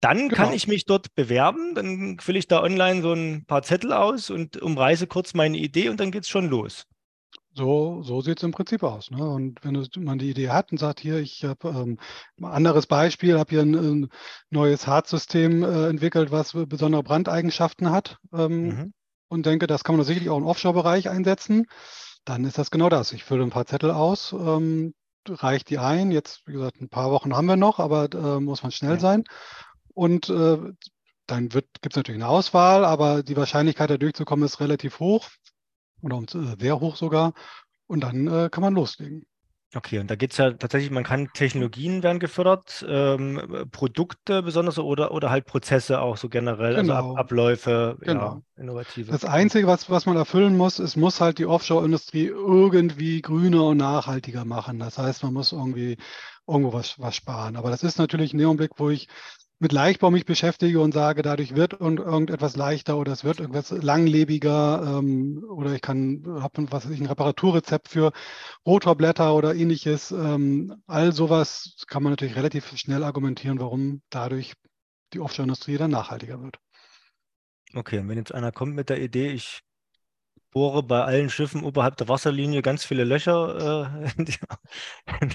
Dann 0.00 0.28
genau. 0.28 0.34
kann 0.34 0.52
ich 0.52 0.68
mich 0.68 0.84
dort 0.84 1.14
bewerben, 1.14 1.74
dann 1.74 2.18
fülle 2.20 2.38
ich 2.38 2.48
da 2.48 2.62
online 2.62 3.02
so 3.02 3.12
ein 3.12 3.44
paar 3.46 3.62
Zettel 3.62 3.92
aus 3.92 4.30
und 4.30 4.56
umreiße 4.56 5.06
kurz 5.06 5.34
meine 5.34 5.58
Idee 5.58 5.88
und 5.88 6.00
dann 6.00 6.10
geht 6.10 6.24
es 6.24 6.28
schon 6.28 6.48
los. 6.48 6.86
So, 7.60 8.02
so 8.02 8.22
sieht 8.22 8.38
es 8.38 8.42
im 8.42 8.52
Prinzip 8.52 8.82
aus. 8.82 9.10
Ne? 9.10 9.22
Und 9.22 9.62
wenn 9.62 9.86
man 10.02 10.18
die 10.18 10.30
Idee 10.30 10.48
hat 10.48 10.72
und 10.72 10.78
sagt, 10.78 10.98
hier, 10.98 11.18
ich 11.18 11.44
habe 11.44 11.68
ähm, 11.68 11.98
ein 12.38 12.46
anderes 12.46 12.86
Beispiel, 12.86 13.38
habe 13.38 13.50
hier 13.50 13.60
ein, 13.60 13.74
ein 13.74 14.08
neues 14.48 14.86
Hartsystem 14.86 15.62
äh, 15.62 15.88
entwickelt, 15.88 16.30
was 16.30 16.54
besondere 16.54 17.02
Brandeigenschaften 17.02 17.90
hat 17.90 18.16
ähm, 18.32 18.62
mhm. 18.62 18.92
und 19.28 19.44
denke, 19.44 19.66
das 19.66 19.84
kann 19.84 19.94
man 19.94 20.06
sicherlich 20.06 20.30
auch 20.30 20.38
im 20.38 20.46
Offshore-Bereich 20.46 21.10
einsetzen, 21.10 21.66
dann 22.24 22.44
ist 22.44 22.56
das 22.56 22.70
genau 22.70 22.88
das. 22.88 23.12
Ich 23.12 23.24
fülle 23.24 23.42
ein 23.42 23.50
paar 23.50 23.66
Zettel 23.66 23.90
aus, 23.90 24.32
ähm, 24.32 24.94
reicht 25.28 25.68
die 25.68 25.76
ein. 25.76 26.12
Jetzt, 26.12 26.46
wie 26.46 26.52
gesagt, 26.52 26.80
ein 26.80 26.88
paar 26.88 27.10
Wochen 27.10 27.36
haben 27.36 27.46
wir 27.46 27.56
noch, 27.56 27.78
aber 27.78 28.08
äh, 28.14 28.40
muss 28.40 28.62
man 28.62 28.72
schnell 28.72 28.94
ja. 28.94 29.00
sein. 29.00 29.24
Und 29.92 30.30
äh, 30.30 30.56
dann 31.26 31.50
gibt 31.50 31.68
es 31.90 31.96
natürlich 31.96 32.22
eine 32.22 32.30
Auswahl, 32.30 32.86
aber 32.86 33.22
die 33.22 33.36
Wahrscheinlichkeit, 33.36 33.90
da 33.90 33.98
durchzukommen, 33.98 34.46
ist 34.46 34.60
relativ 34.60 34.98
hoch 34.98 35.28
oder 36.02 36.18
äh, 36.18 36.56
sehr 36.58 36.80
hoch 36.80 36.96
sogar. 36.96 37.32
Und 37.86 38.00
dann 38.00 38.26
äh, 38.26 38.48
kann 38.50 38.62
man 38.62 38.74
loslegen. 38.74 39.26
Okay, 39.72 40.00
und 40.00 40.10
da 40.10 40.16
geht 40.16 40.32
es 40.32 40.36
ja 40.36 40.50
tatsächlich, 40.50 40.90
man 40.90 41.04
kann 41.04 41.28
Technologien 41.32 42.02
werden 42.02 42.18
gefördert, 42.18 42.84
ähm, 42.88 43.68
Produkte 43.70 44.42
besonders 44.42 44.80
oder, 44.80 45.12
oder 45.12 45.30
halt 45.30 45.46
Prozesse 45.46 46.00
auch 46.00 46.16
so 46.16 46.28
generell, 46.28 46.74
genau. 46.74 46.94
also 46.94 46.94
Ab 46.94 47.04
genau. 47.04 47.16
Abläufe, 47.20 47.96
genau. 48.00 48.42
ja, 48.56 48.62
innovative. 48.62 49.12
Das 49.12 49.24
Einzige, 49.24 49.68
was, 49.68 49.88
was 49.88 50.06
man 50.06 50.16
erfüllen 50.16 50.56
muss, 50.56 50.80
es 50.80 50.96
muss 50.96 51.20
halt 51.20 51.38
die 51.38 51.46
Offshore-Industrie 51.46 52.26
irgendwie 52.26 53.22
grüner 53.22 53.64
und 53.66 53.76
nachhaltiger 53.76 54.44
machen. 54.44 54.80
Das 54.80 54.98
heißt, 54.98 55.22
man 55.22 55.34
muss 55.34 55.52
irgendwie 55.52 55.98
irgendwo 56.48 56.72
was, 56.72 56.98
was 56.98 57.14
sparen. 57.14 57.54
Aber 57.54 57.70
das 57.70 57.84
ist 57.84 57.98
natürlich 57.98 58.34
ein 58.34 58.44
Augenblick, 58.44 58.72
wo 58.78 58.90
ich 58.90 59.06
mit 59.60 59.72
Leichtbau 59.72 60.10
mich 60.10 60.24
beschäftige 60.24 60.80
und 60.80 60.92
sage, 60.92 61.20
dadurch 61.20 61.54
wird 61.54 61.74
irgendetwas 61.74 62.56
leichter 62.56 62.96
oder 62.96 63.12
es 63.12 63.24
wird 63.24 63.40
irgendwas 63.40 63.70
langlebiger 63.70 64.98
ähm, 64.98 65.44
oder 65.48 65.74
ich 65.74 65.82
kann, 65.82 66.24
habe 66.26 66.66
was 66.72 66.88
ich, 66.88 66.98
ein 66.98 67.06
Reparaturrezept 67.06 67.88
für 67.88 68.12
Rotorblätter 68.66 69.34
oder 69.34 69.54
ähnliches. 69.54 70.12
Ähm, 70.12 70.82
all 70.86 71.12
sowas 71.12 71.76
kann 71.88 72.02
man 72.02 72.12
natürlich 72.12 72.36
relativ 72.36 72.74
schnell 72.78 73.04
argumentieren, 73.04 73.60
warum 73.60 74.00
dadurch 74.08 74.54
die 75.12 75.20
Offshore-Industrie 75.20 75.76
dann 75.76 75.90
nachhaltiger 75.90 76.42
wird. 76.42 76.56
Okay, 77.74 77.98
und 77.98 78.08
wenn 78.08 78.16
jetzt 78.16 78.32
einer 78.32 78.52
kommt 78.52 78.74
mit 78.74 78.88
der 78.88 79.00
Idee, 79.00 79.30
ich 79.30 79.60
bohre 80.50 80.82
bei 80.82 81.04
allen 81.04 81.28
Schiffen 81.28 81.62
oberhalb 81.62 81.96
der 81.98 82.08
Wasserlinie 82.08 82.62
ganz 82.62 82.84
viele 82.84 83.04
Löcher, 83.04 83.92
äh, 84.08 84.26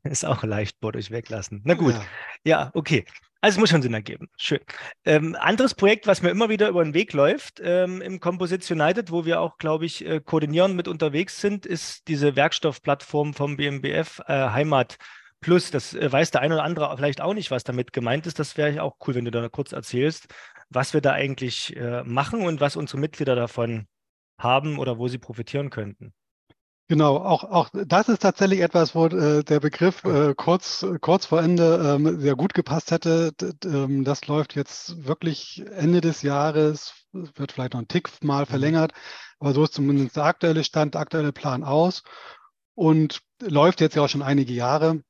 ist 0.04 0.24
auch 0.24 0.42
Leichtbohr 0.44 0.92
durch 0.92 1.10
weglassen. 1.10 1.62
Na 1.64 1.74
gut, 1.74 1.94
ja, 1.94 2.02
ja 2.44 2.70
okay. 2.74 3.04
Also 3.40 3.56
es 3.56 3.60
muss 3.60 3.70
schon 3.70 3.82
Sinn 3.82 3.94
ergeben. 3.94 4.28
Schön. 4.36 4.58
Ähm, 5.04 5.36
anderes 5.38 5.74
Projekt, 5.74 6.08
was 6.08 6.22
mir 6.22 6.30
immer 6.30 6.48
wieder 6.48 6.68
über 6.68 6.82
den 6.82 6.92
Weg 6.92 7.12
läuft 7.12 7.60
ähm, 7.62 8.02
im 8.02 8.18
Composites 8.18 8.68
United, 8.70 9.12
wo 9.12 9.24
wir 9.24 9.40
auch, 9.40 9.58
glaube 9.58 9.86
ich, 9.86 10.04
äh, 10.04 10.20
koordinierend 10.20 10.74
mit 10.74 10.88
unterwegs 10.88 11.40
sind, 11.40 11.64
ist 11.64 12.08
diese 12.08 12.34
Werkstoffplattform 12.34 13.34
vom 13.34 13.56
BMBF 13.56 14.20
äh, 14.26 14.32
Heimat 14.32 14.98
Plus, 15.40 15.70
das 15.70 15.94
äh, 15.94 16.10
weiß 16.10 16.32
der 16.32 16.40
eine 16.40 16.54
oder 16.54 16.64
andere 16.64 16.96
vielleicht 16.96 17.20
auch 17.20 17.34
nicht, 17.34 17.50
was 17.50 17.64
damit 17.64 17.92
gemeint 17.92 18.26
ist. 18.26 18.38
Das 18.38 18.56
wäre 18.56 18.82
auch 18.82 18.96
cool, 19.06 19.14
wenn 19.14 19.24
du 19.24 19.30
da 19.30 19.48
kurz 19.48 19.72
erzählst, 19.72 20.26
was 20.68 20.94
wir 20.94 21.00
da 21.00 21.12
eigentlich 21.12 21.76
äh, 21.76 22.02
machen 22.04 22.42
und 22.42 22.60
was 22.60 22.76
unsere 22.76 22.98
Mitglieder 22.98 23.36
davon 23.36 23.86
haben 24.38 24.78
oder 24.78 24.98
wo 24.98 25.08
sie 25.08 25.18
profitieren 25.18 25.70
könnten. 25.70 26.12
Genau, 26.90 27.18
auch, 27.18 27.44
auch 27.44 27.68
das 27.72 28.08
ist 28.08 28.22
tatsächlich 28.22 28.60
etwas, 28.60 28.94
wo 28.94 29.06
äh, 29.06 29.44
der 29.44 29.60
Begriff 29.60 30.02
äh, 30.04 30.34
kurz, 30.34 30.86
kurz 31.02 31.26
vor 31.26 31.42
Ende 31.42 31.96
ähm, 31.96 32.18
sehr 32.18 32.34
gut 32.34 32.54
gepasst 32.54 32.92
hätte. 32.92 33.34
Ähm, 33.66 34.04
das 34.04 34.26
läuft 34.26 34.56
jetzt 34.56 35.04
wirklich 35.06 35.62
Ende 35.70 36.00
des 36.00 36.22
Jahres, 36.22 36.94
wird 37.12 37.52
vielleicht 37.52 37.74
noch 37.74 37.80
ein 37.80 37.88
Tick 37.88 38.08
mal 38.24 38.44
mhm. 38.44 38.46
verlängert, 38.46 38.92
aber 39.38 39.52
so 39.52 39.64
ist 39.64 39.74
zumindest 39.74 40.16
der 40.16 40.24
aktuelle 40.24 40.64
Stand, 40.64 40.94
der 40.94 41.02
aktuelle 41.02 41.32
Plan 41.32 41.62
aus 41.62 42.04
und 42.74 43.20
läuft 43.42 43.82
jetzt 43.82 43.94
ja 43.94 44.02
auch 44.02 44.08
schon 44.08 44.22
einige 44.22 44.54
Jahre. 44.54 45.02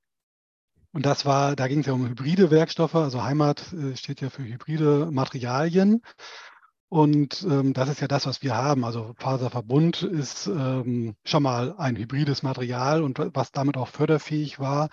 Und 0.92 1.06
das 1.06 1.26
war, 1.26 1.54
da 1.54 1.68
ging 1.68 1.80
es 1.80 1.86
ja 1.86 1.92
um 1.92 2.08
hybride 2.08 2.50
Werkstoffe, 2.50 2.96
also 2.96 3.22
Heimat 3.22 3.72
äh, 3.72 3.96
steht 3.96 4.20
ja 4.20 4.30
für 4.30 4.42
hybride 4.42 5.10
Materialien. 5.12 6.02
Und 6.88 7.46
ähm, 7.48 7.74
das 7.74 7.90
ist 7.90 8.00
ja 8.00 8.08
das, 8.08 8.26
was 8.26 8.42
wir 8.42 8.56
haben. 8.56 8.84
Also 8.84 9.14
Faserverbund 9.18 10.02
ist 10.02 10.46
ähm, 10.46 11.16
schon 11.24 11.42
mal 11.42 11.74
ein 11.76 11.96
hybrides 11.96 12.42
Material 12.42 13.02
und 13.02 13.18
was 13.34 13.52
damit 13.52 13.76
auch 13.76 13.88
förderfähig 13.88 14.58
war. 14.58 14.88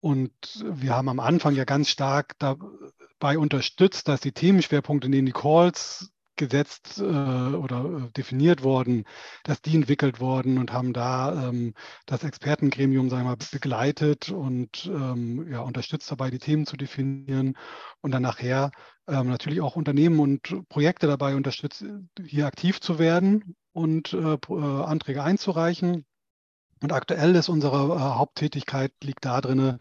Und 0.00 0.32
wir 0.64 0.94
haben 0.94 1.08
am 1.08 1.18
Anfang 1.20 1.54
ja 1.56 1.64
ganz 1.64 1.88
stark 1.88 2.34
dabei 2.38 3.38
unterstützt, 3.38 4.06
dass 4.06 4.20
die 4.20 4.32
Themenschwerpunkte, 4.32 5.06
in 5.06 5.12
denen 5.12 5.26
die 5.26 5.32
Calls 5.32 6.12
gesetzt 6.36 6.98
äh, 6.98 7.02
oder 7.02 8.06
äh, 8.06 8.12
definiert 8.12 8.62
worden, 8.62 9.04
dass 9.42 9.62
die 9.62 9.74
entwickelt 9.74 10.20
wurden 10.20 10.58
und 10.58 10.72
haben 10.72 10.92
da 10.92 11.48
ähm, 11.48 11.74
das 12.04 12.24
Expertengremium 12.24 13.08
sagen 13.10 13.24
wir 13.24 13.30
mal, 13.30 13.36
begleitet 13.50 14.28
und 14.28 14.86
ähm, 14.86 15.50
ja, 15.50 15.60
unterstützt 15.60 16.10
dabei, 16.10 16.30
die 16.30 16.38
Themen 16.38 16.66
zu 16.66 16.76
definieren 16.76 17.56
und 18.00 18.12
dann 18.12 18.22
nachher 18.22 18.70
ähm, 19.08 19.28
natürlich 19.28 19.60
auch 19.60 19.76
Unternehmen 19.76 20.20
und 20.20 20.68
Projekte 20.68 21.06
dabei 21.06 21.36
unterstützt, 21.36 21.84
hier 22.24 22.46
aktiv 22.46 22.80
zu 22.80 22.98
werden 22.98 23.56
und 23.72 24.12
äh, 24.12 24.34
äh 24.34 24.82
Anträge 24.84 25.22
einzureichen. 25.22 26.04
Und 26.82 26.92
aktuell 26.92 27.34
ist 27.36 27.48
unsere 27.48 27.94
äh, 27.94 27.98
Haupttätigkeit 27.98 28.92
liegt 29.02 29.24
da 29.24 29.40
drin, 29.40 29.78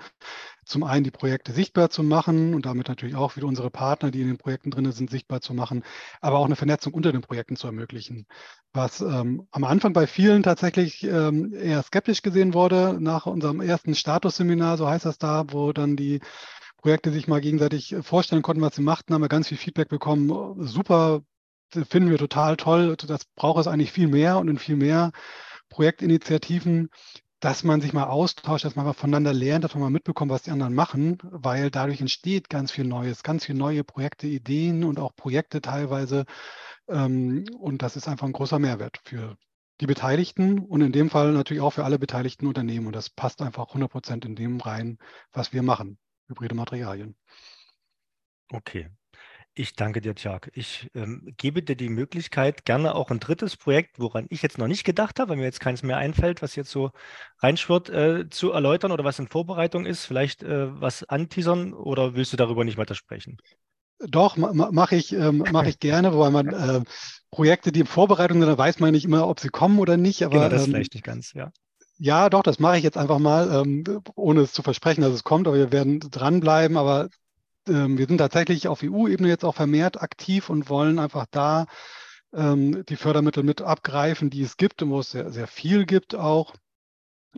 zum 0.63 0.83
einen 0.83 1.03
die 1.03 1.11
Projekte 1.11 1.51
sichtbar 1.51 1.89
zu 1.89 2.03
machen 2.03 2.53
und 2.53 2.65
damit 2.65 2.87
natürlich 2.87 3.15
auch 3.15 3.35
wieder 3.35 3.47
unsere 3.47 3.69
Partner, 3.69 4.11
die 4.11 4.21
in 4.21 4.27
den 4.27 4.37
Projekten 4.37 4.71
drin 4.71 4.89
sind, 4.91 5.09
sichtbar 5.09 5.41
zu 5.41 5.53
machen, 5.53 5.83
aber 6.21 6.39
auch 6.39 6.45
eine 6.45 6.55
Vernetzung 6.55 6.93
unter 6.93 7.11
den 7.11 7.21
Projekten 7.21 7.57
zu 7.57 7.67
ermöglichen. 7.67 8.27
Was 8.71 9.01
ähm, 9.01 9.47
am 9.51 9.65
Anfang 9.65 9.91
bei 9.91 10.07
vielen 10.07 10.41
tatsächlich 10.41 11.03
ähm, 11.03 11.53
eher 11.53 11.83
skeptisch 11.83 12.21
gesehen 12.21 12.53
wurde, 12.53 12.97
nach 12.99 13.25
unserem 13.25 13.59
ersten 13.59 13.93
Statusseminar, 13.93 14.77
so 14.77 14.87
heißt 14.87 15.05
das 15.05 15.17
da, 15.17 15.43
wo 15.49 15.73
dann 15.73 15.97
die 15.97 16.21
Projekte 16.85 17.11
sich 17.11 17.27
mal 17.27 17.41
gegenseitig 17.41 17.95
vorstellen 18.01 18.43
konnten, 18.43 18.61
was 18.61 18.75
sie 18.75 18.83
machten, 18.83 19.15
haben 19.15 19.23
wir 19.23 19.27
ganz 19.27 19.47
viel 19.47 19.57
Feedback 19.57 19.89
bekommen. 19.89 20.63
Super, 20.67 21.23
finden 21.71 22.11
wir 22.11 22.19
total 22.19 22.57
toll. 22.57 22.95
Das 22.95 23.25
braucht 23.25 23.59
es 23.59 23.65
eigentlich 23.65 23.91
viel 23.91 24.07
mehr 24.07 24.37
und 24.37 24.49
in 24.49 24.59
viel 24.59 24.75
mehr 24.75 25.11
Projektinitiativen, 25.69 26.89
dass 27.39 27.63
man 27.63 27.81
sich 27.81 27.91
mal 27.91 28.03
austauscht, 28.03 28.65
dass 28.65 28.75
man 28.75 28.85
mal 28.85 28.93
voneinander 28.93 29.33
lernt, 29.33 29.63
dass 29.63 29.73
man 29.73 29.81
mal 29.81 29.89
mitbekommt, 29.89 30.29
was 30.29 30.43
die 30.43 30.51
anderen 30.51 30.75
machen, 30.75 31.17
weil 31.23 31.71
dadurch 31.71 32.01
entsteht 32.01 32.51
ganz 32.51 32.71
viel 32.71 32.85
Neues, 32.85 33.23
ganz 33.23 33.45
viele 33.45 33.57
neue 33.57 33.83
Projekte, 33.83 34.27
Ideen 34.27 34.83
und 34.83 34.99
auch 34.99 35.15
Projekte 35.15 35.61
teilweise. 35.61 36.25
Ähm, 36.87 37.45
und 37.57 37.81
das 37.81 37.95
ist 37.95 38.07
einfach 38.07 38.27
ein 38.27 38.33
großer 38.33 38.59
Mehrwert 38.59 38.99
für 39.03 39.37
die 39.81 39.87
Beteiligten 39.87 40.59
und 40.59 40.81
in 40.81 40.91
dem 40.91 41.09
Fall 41.09 41.31
natürlich 41.31 41.63
auch 41.63 41.73
für 41.73 41.83
alle 41.83 41.97
beteiligten 41.97 42.45
Unternehmen. 42.45 42.85
Und 42.85 42.95
das 42.95 43.09
passt 43.09 43.41
einfach 43.41 43.69
100 43.69 43.89
Prozent 43.89 44.23
in 44.23 44.35
dem 44.35 44.61
rein, 44.61 44.99
was 45.33 45.51
wir 45.51 45.63
machen, 45.63 45.97
hybride 46.27 46.55
Materialien. 46.55 47.15
Okay, 48.51 48.89
ich 49.57 49.73
danke 49.73 50.01
dir, 50.01 50.13
Tjag. 50.15 50.51
Ich 50.53 50.91
ähm, 50.95 51.33
gebe 51.37 51.63
dir 51.63 51.77
die 51.77 51.87
Möglichkeit, 51.87 52.65
gerne 52.65 52.93
auch 52.93 53.09
ein 53.09 53.21
drittes 53.21 53.55
Projekt, 53.55 53.99
woran 53.99 54.25
ich 54.29 54.41
jetzt 54.41 54.57
noch 54.57 54.67
nicht 54.67 54.83
gedacht 54.83 55.17
habe, 55.17 55.29
weil 55.29 55.37
mir 55.37 55.45
jetzt 55.45 55.61
keins 55.61 55.81
mehr 55.81 55.95
einfällt, 55.95 56.41
was 56.41 56.57
jetzt 56.57 56.71
so 56.71 56.91
reinschwirrt, 57.39 57.89
äh, 57.89 58.29
zu 58.29 58.51
erläutern 58.51 58.91
oder 58.91 59.05
was 59.05 59.17
in 59.17 59.29
Vorbereitung 59.29 59.85
ist. 59.85 60.03
Vielleicht 60.03 60.43
äh, 60.43 60.81
was 60.81 61.03
anteasern 61.05 61.73
oder 61.73 62.15
willst 62.15 62.33
du 62.33 62.37
darüber 62.37 62.65
nicht 62.65 62.77
weiter 62.77 62.95
sprechen? 62.95 63.37
Doch, 63.99 64.35
ma 64.35 64.51
mache 64.51 64.97
ich, 64.97 65.13
ähm, 65.13 65.45
mach 65.53 65.63
ich 65.63 65.79
gerne, 65.79 66.13
wobei 66.13 66.31
man 66.31 66.47
äh, 66.49 66.83
Projekte, 67.31 67.71
die 67.71 67.79
in 67.79 67.87
Vorbereitung 67.87 68.41
sind, 68.41 68.49
da 68.49 68.57
weiß 68.57 68.79
man 68.79 68.91
nicht 68.91 69.05
immer, 69.05 69.25
ob 69.25 69.39
sie 69.39 69.47
kommen 69.47 69.79
oder 69.79 69.95
nicht. 69.95 70.23
Aber, 70.23 70.35
genau, 70.35 70.49
das 70.49 70.65
ähm, 70.65 70.71
vielleicht 70.71 70.95
nicht 70.95 71.05
ganz, 71.05 71.31
ja. 71.31 71.53
Ja, 71.97 72.29
doch, 72.29 72.43
das 72.43 72.59
mache 72.59 72.77
ich 72.77 72.83
jetzt 72.83 72.97
einfach 72.97 73.19
mal, 73.19 73.61
ähm, 73.61 73.83
ohne 74.15 74.41
es 74.41 74.51
zu 74.51 74.63
versprechen, 74.63 75.01
dass 75.01 75.13
es 75.13 75.23
kommt, 75.23 75.47
aber 75.47 75.57
wir 75.57 75.71
werden 75.71 75.99
dranbleiben. 75.99 76.77
Aber 76.77 77.09
ähm, 77.67 77.97
wir 77.97 78.07
sind 78.07 78.17
tatsächlich 78.17 78.67
auf 78.67 78.83
EU-Ebene 78.83 79.29
jetzt 79.29 79.45
auch 79.45 79.55
vermehrt 79.55 80.01
aktiv 80.01 80.49
und 80.49 80.69
wollen 80.69 80.99
einfach 80.99 81.25
da 81.31 81.65
ähm, 82.33 82.83
die 82.87 82.97
Fördermittel 82.97 83.43
mit 83.43 83.61
abgreifen, 83.61 84.29
die 84.29 84.41
es 84.41 84.57
gibt 84.57 84.81
und 84.81 84.89
wo 84.89 84.99
es 84.99 85.11
sehr, 85.11 85.31
sehr 85.31 85.47
viel 85.47 85.85
gibt 85.85 86.15
auch. 86.15 86.53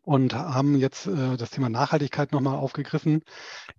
Und 0.04 0.36
haben 0.36 0.78
jetzt 0.78 1.08
äh, 1.08 1.38
das 1.38 1.50
Thema 1.50 1.70
Nachhaltigkeit 1.70 2.32
nochmal 2.32 2.56
aufgegriffen, 2.56 3.24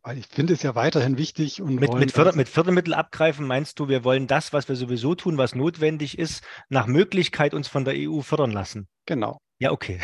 weil 0.02 0.18
ich 0.18 0.26
finde 0.26 0.52
es 0.52 0.62
ja 0.62 0.74
weiterhin 0.74 1.16
wichtig. 1.16 1.62
Und 1.62 1.76
mit, 1.76 1.94
mit, 1.94 2.10
Förder, 2.10 2.34
mit 2.34 2.48
Fördermittel 2.48 2.92
abgreifen 2.92 3.46
meinst 3.46 3.78
du, 3.78 3.88
wir 3.88 4.02
wollen 4.02 4.26
das, 4.26 4.52
was 4.52 4.68
wir 4.68 4.74
sowieso 4.74 5.14
tun, 5.14 5.38
was 5.38 5.54
notwendig 5.54 6.18
ist, 6.18 6.42
nach 6.68 6.86
Möglichkeit 6.86 7.54
uns 7.54 7.68
von 7.68 7.84
der 7.84 7.94
EU 7.96 8.20
fördern 8.20 8.50
lassen? 8.50 8.88
Genau. 9.06 9.38
Ja, 9.60 9.70
okay. 9.70 10.00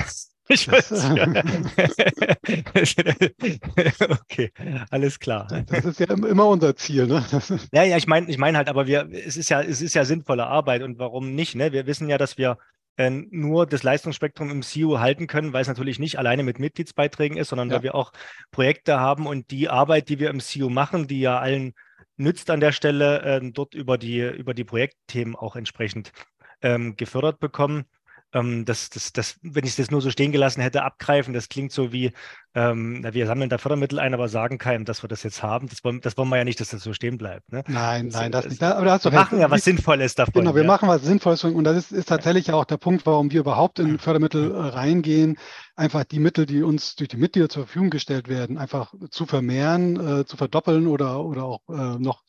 Ich 0.48 0.70
weiß. 0.70 0.90
Ja. 1.16 1.26
okay, 4.10 4.52
alles 4.90 5.18
klar. 5.18 5.48
Das 5.66 5.84
ist 5.84 6.00
ja 6.00 6.10
immer 6.10 6.46
unser 6.46 6.76
Ziel, 6.76 7.06
ne? 7.06 7.24
ja, 7.72 7.82
ja, 7.82 7.96
ich 7.96 8.06
meine, 8.06 8.28
ich 8.28 8.36
meine 8.36 8.58
halt, 8.58 8.68
aber 8.68 8.86
wir, 8.86 9.08
es 9.10 9.38
ist 9.38 9.48
ja, 9.48 9.62
es 9.62 9.80
ist 9.80 9.94
ja 9.94 10.04
sinnvolle 10.04 10.46
Arbeit 10.46 10.82
und 10.82 10.98
warum 10.98 11.34
nicht? 11.34 11.54
Ne? 11.54 11.72
Wir 11.72 11.86
wissen 11.86 12.10
ja, 12.10 12.18
dass 12.18 12.36
wir 12.36 12.58
äh, 12.96 13.08
nur 13.08 13.66
das 13.66 13.82
Leistungsspektrum 13.82 14.50
im 14.50 14.62
CIO 14.62 15.00
halten 15.00 15.26
können, 15.26 15.54
weil 15.54 15.62
es 15.62 15.68
natürlich 15.68 15.98
nicht 15.98 16.18
alleine 16.18 16.42
mit 16.42 16.58
Mitgliedsbeiträgen 16.58 17.38
ist, 17.38 17.48
sondern 17.48 17.70
ja. 17.70 17.76
weil 17.76 17.82
wir 17.82 17.94
auch 17.94 18.12
Projekte 18.50 19.00
haben 19.00 19.26
und 19.26 19.50
die 19.50 19.70
Arbeit, 19.70 20.10
die 20.10 20.18
wir 20.18 20.28
im 20.28 20.40
CIO 20.40 20.68
machen, 20.68 21.06
die 21.06 21.20
ja 21.20 21.38
allen 21.38 21.72
nützt 22.16 22.50
an 22.50 22.60
der 22.60 22.72
Stelle, 22.72 23.22
äh, 23.22 23.40
dort 23.50 23.74
über 23.74 23.96
die, 23.96 24.20
über 24.20 24.52
die 24.52 24.64
Projektthemen 24.64 25.36
auch 25.36 25.56
entsprechend 25.56 26.12
ähm, 26.60 26.96
gefördert 26.96 27.40
bekommen 27.40 27.86
ähm, 28.34 28.64
das, 28.64 28.90
das, 28.90 29.12
das, 29.12 29.38
wenn 29.42 29.64
ich 29.64 29.76
das 29.76 29.90
nur 29.90 30.02
so 30.02 30.10
stehen 30.10 30.32
gelassen 30.32 30.60
hätte, 30.60 30.82
abgreifen, 30.82 31.32
das 31.32 31.48
klingt 31.48 31.72
so 31.72 31.92
wie, 31.92 32.12
ähm, 32.54 33.06
wir 33.12 33.26
sammeln 33.26 33.48
da 33.48 33.58
Fördermittel 33.58 33.98
ein, 33.98 34.12
aber 34.12 34.28
sagen 34.28 34.58
keinem, 34.58 34.84
dass 34.84 35.02
wir 35.02 35.08
das 35.08 35.22
jetzt 35.22 35.42
haben. 35.42 35.68
Das 35.68 35.82
wollen, 35.84 36.00
das 36.00 36.16
wollen 36.18 36.28
wir 36.28 36.36
ja 36.36 36.44
nicht, 36.44 36.60
dass 36.60 36.68
das 36.68 36.82
so 36.82 36.92
stehen 36.92 37.16
bleibt. 37.16 37.50
Ne? 37.52 37.64
Nein, 37.68 38.08
nein, 38.08 38.32
das, 38.32 38.44
das 38.44 38.52
nicht. 38.52 38.62
Aber 38.62 38.84
da 38.84 38.92
hast 38.92 39.04
wir 39.04 39.12
machen 39.12 39.40
ja 39.40 39.50
was 39.50 39.64
Sinnvolles 39.64 40.14
davon. 40.14 40.42
Genau, 40.42 40.54
wir 40.54 40.62
ja. 40.62 40.68
machen 40.68 40.88
was 40.88 41.02
Sinnvolles 41.02 41.44
und 41.44 41.64
das 41.64 41.76
ist, 41.76 41.92
ist 41.92 42.08
tatsächlich 42.08 42.52
auch 42.52 42.64
der 42.64 42.76
Punkt, 42.76 43.06
warum 43.06 43.30
wir 43.30 43.40
überhaupt 43.40 43.78
in 43.78 43.98
Fördermittel 43.98 44.52
äh, 44.52 44.58
reingehen, 44.58 45.36
einfach 45.76 46.04
die 46.04 46.18
Mittel, 46.18 46.44
die 46.46 46.62
uns 46.62 46.96
durch 46.96 47.08
die 47.08 47.16
Mitglieder 47.16 47.48
zur 47.48 47.64
Verfügung 47.64 47.90
gestellt 47.90 48.28
werden, 48.28 48.58
einfach 48.58 48.92
zu 49.10 49.26
vermehren, 49.26 50.20
äh, 50.20 50.24
zu 50.24 50.36
verdoppeln 50.36 50.86
oder, 50.88 51.24
oder 51.24 51.44
auch 51.44 51.60
äh, 51.68 51.98
noch 51.98 52.22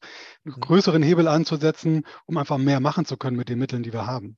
einen 0.45 0.55
mhm. 0.55 0.59
größeren 0.61 1.03
Hebel 1.03 1.27
anzusetzen, 1.27 2.03
um 2.25 2.37
einfach 2.37 2.57
mehr 2.57 2.79
machen 2.79 3.05
zu 3.05 3.17
können 3.17 3.37
mit 3.37 3.49
den 3.49 3.59
Mitteln, 3.59 3.83
die 3.83 3.93
wir 3.93 4.05
haben. 4.05 4.37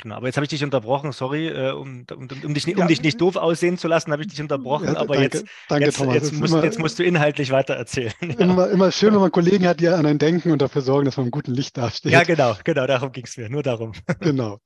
Genau, 0.00 0.16
aber 0.16 0.26
jetzt 0.26 0.36
habe 0.36 0.44
ich 0.44 0.50
dich 0.50 0.62
unterbrochen, 0.62 1.12
sorry, 1.12 1.48
äh, 1.48 1.72
um, 1.72 2.04
um, 2.14 2.28
um, 2.44 2.54
dich, 2.54 2.66
um 2.68 2.78
ja. 2.78 2.86
dich 2.86 3.02
nicht 3.02 3.20
doof 3.20 3.36
aussehen 3.36 3.78
zu 3.78 3.88
lassen, 3.88 4.12
habe 4.12 4.22
ich 4.22 4.28
dich 4.28 4.40
unterbrochen, 4.40 4.86
ja, 4.86 4.96
aber 4.96 5.16
danke, 5.16 5.38
jetzt, 5.38 5.44
danke, 5.68 5.86
jetzt, 5.86 5.98
Thomas, 5.98 6.14
jetzt, 6.14 6.32
musst, 6.32 6.52
immer, 6.52 6.64
jetzt, 6.64 6.78
musst, 6.78 6.98
du 6.98 7.04
inhaltlich 7.04 7.50
weiter 7.50 7.74
erzählen. 7.74 8.12
Immer, 8.38 8.70
immer 8.70 8.92
schön, 8.92 9.12
wenn 9.12 9.20
man 9.20 9.32
Kollegen 9.32 9.66
hat, 9.66 9.80
die 9.80 9.88
an 9.88 10.06
einen 10.06 10.18
denken 10.18 10.52
und 10.52 10.62
dafür 10.62 10.82
sorgen, 10.82 11.06
dass 11.06 11.16
man 11.16 11.26
im 11.26 11.30
guten 11.32 11.52
Licht 11.52 11.76
dasteht. 11.76 12.12
Ja, 12.12 12.22
genau, 12.22 12.54
genau, 12.62 12.86
darum 12.86 13.12
ging 13.12 13.24
es 13.24 13.36
mir, 13.36 13.48
nur 13.48 13.62
darum. 13.62 13.92
Genau. 14.20 14.58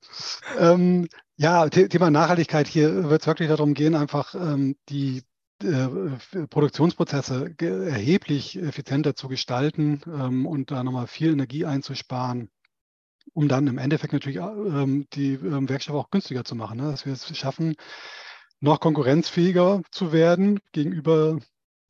Ähm, 0.59 1.09
ja, 1.37 1.69
Thema 1.69 2.11
Nachhaltigkeit, 2.11 2.67
hier 2.67 3.09
wird 3.09 3.23
es 3.23 3.27
wirklich 3.27 3.49
darum 3.49 3.75
gehen, 3.75 3.95
einfach 3.95 4.35
ähm, 4.35 4.77
die 4.89 5.23
äh, 5.63 6.47
Produktionsprozesse 6.49 7.55
erheblich 7.61 8.61
effizienter 8.61 9.15
zu 9.15 9.29
gestalten 9.29 10.01
ähm, 10.07 10.47
und 10.47 10.71
da 10.71 10.83
nochmal 10.83 11.07
viel 11.07 11.33
Energie 11.33 11.65
einzusparen 11.65 12.51
um 13.33 13.49
dann 13.49 13.67
im 13.67 13.79
Endeffekt 13.79 14.13
natürlich 14.13 14.39
ähm, 14.39 15.07
die 15.13 15.35
ähm, 15.35 15.69
Werkstoffe 15.69 15.97
auch 15.97 16.11
günstiger 16.11 16.45
zu 16.45 16.55
machen, 16.55 16.79
ne? 16.79 16.91
dass 16.91 17.07
wir 17.07 17.13
es 17.13 17.37
schaffen, 17.37 17.75
noch 18.61 18.81
konkurrenzfähiger 18.81 19.83
zu 19.91 20.13
werden 20.13 20.61
gegenüber 20.73 21.39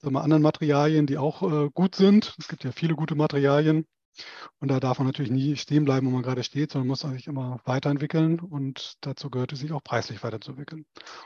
sagen 0.02 0.14
wir, 0.14 0.22
anderen 0.22 0.42
Materialien, 0.42 1.06
die 1.06 1.18
auch 1.18 1.42
äh, 1.42 1.70
gut 1.72 1.94
sind. 1.94 2.34
Es 2.38 2.48
gibt 2.48 2.64
ja 2.64 2.72
viele 2.72 2.94
gute 2.94 3.14
Materialien, 3.14 3.86
Und 4.60 4.68
da 4.68 4.80
darf 4.80 4.98
man 4.98 5.06
natürlich 5.06 5.32
nie 5.32 5.56
stehen 5.56 5.84
bleiben, 5.84 6.06
wo 6.06 6.10
man 6.10 6.22
gerade 6.22 6.44
steht, 6.44 6.72
sondern 6.72 6.88
muss 6.88 7.00
sich 7.00 7.26
immer 7.26 7.60
weiterentwickeln 7.64 8.40
und 8.40 8.94
dazu 9.00 9.30
gehört 9.30 9.52
es, 9.52 9.60
sich 9.60 9.72
auch 9.72 9.82
preislich 9.82 10.22
weiterzuentwickeln. 10.22 10.84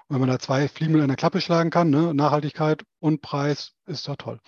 Und 0.08 0.14
wenn 0.14 0.20
man 0.20 0.28
da 0.28 0.38
zwei 0.38 0.68
Fliegen 0.68 0.92
mit 0.92 1.02
einer 1.02 1.16
Klappe 1.16 1.40
schlagen 1.40 1.70
kann, 1.70 1.90
ne, 1.90 2.14
Nachhaltigkeit 2.14 2.84
und 3.00 3.20
Preis, 3.22 3.72
ist 3.86 4.08
da 4.08 4.16
toll. 4.16 4.40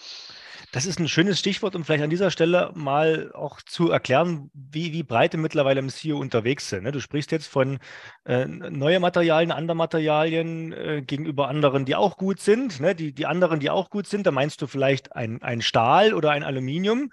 Das 0.73 0.85
ist 0.85 0.99
ein 0.99 1.09
schönes 1.09 1.39
Stichwort, 1.39 1.77
um 1.77 1.85
vielleicht 1.85 2.03
an 2.03 2.11
dieser 2.11 2.31
Stelle 2.31 2.73
mal 2.75 3.31
auch 3.33 3.63
zu 3.63 3.91
erklären, 3.91 4.51
wie, 4.53 4.93
wie 4.93 5.03
breit 5.03 5.33
wir 5.33 5.41
mittlerweile 5.41 5.81
im 5.81 5.89
CEO 5.89 6.19
unterwegs 6.19 6.69
sind. 6.69 6.85
Ne? 6.85 6.93
Du 6.93 7.01
sprichst 7.01 7.31
jetzt 7.31 7.47
von 7.47 7.79
äh, 8.25 8.47
neue 8.47 9.01
Materialien, 9.01 9.53
andere 9.53 9.77
Materialien 9.77 10.73
äh, 10.73 11.03
gegenüber 11.07 11.49
anderen, 11.49 11.85
die 11.85 11.95
auch 11.95 12.17
gut 12.17 12.41
sind. 12.41 12.81
Ne? 12.81 12.95
Die, 12.95 13.13
die 13.13 13.27
anderen, 13.27 13.61
die 13.61 13.71
auch 13.71 13.91
gut 13.91 14.07
sind, 14.07 14.27
da 14.27 14.31
meinst 14.31 14.61
du 14.61 14.67
vielleicht 14.67 15.15
ein, 15.15 15.43
ein 15.43 15.63
Stahl 15.63 16.13
oder 16.13 16.33
ein 16.33 16.43
Aluminium. 16.43 17.11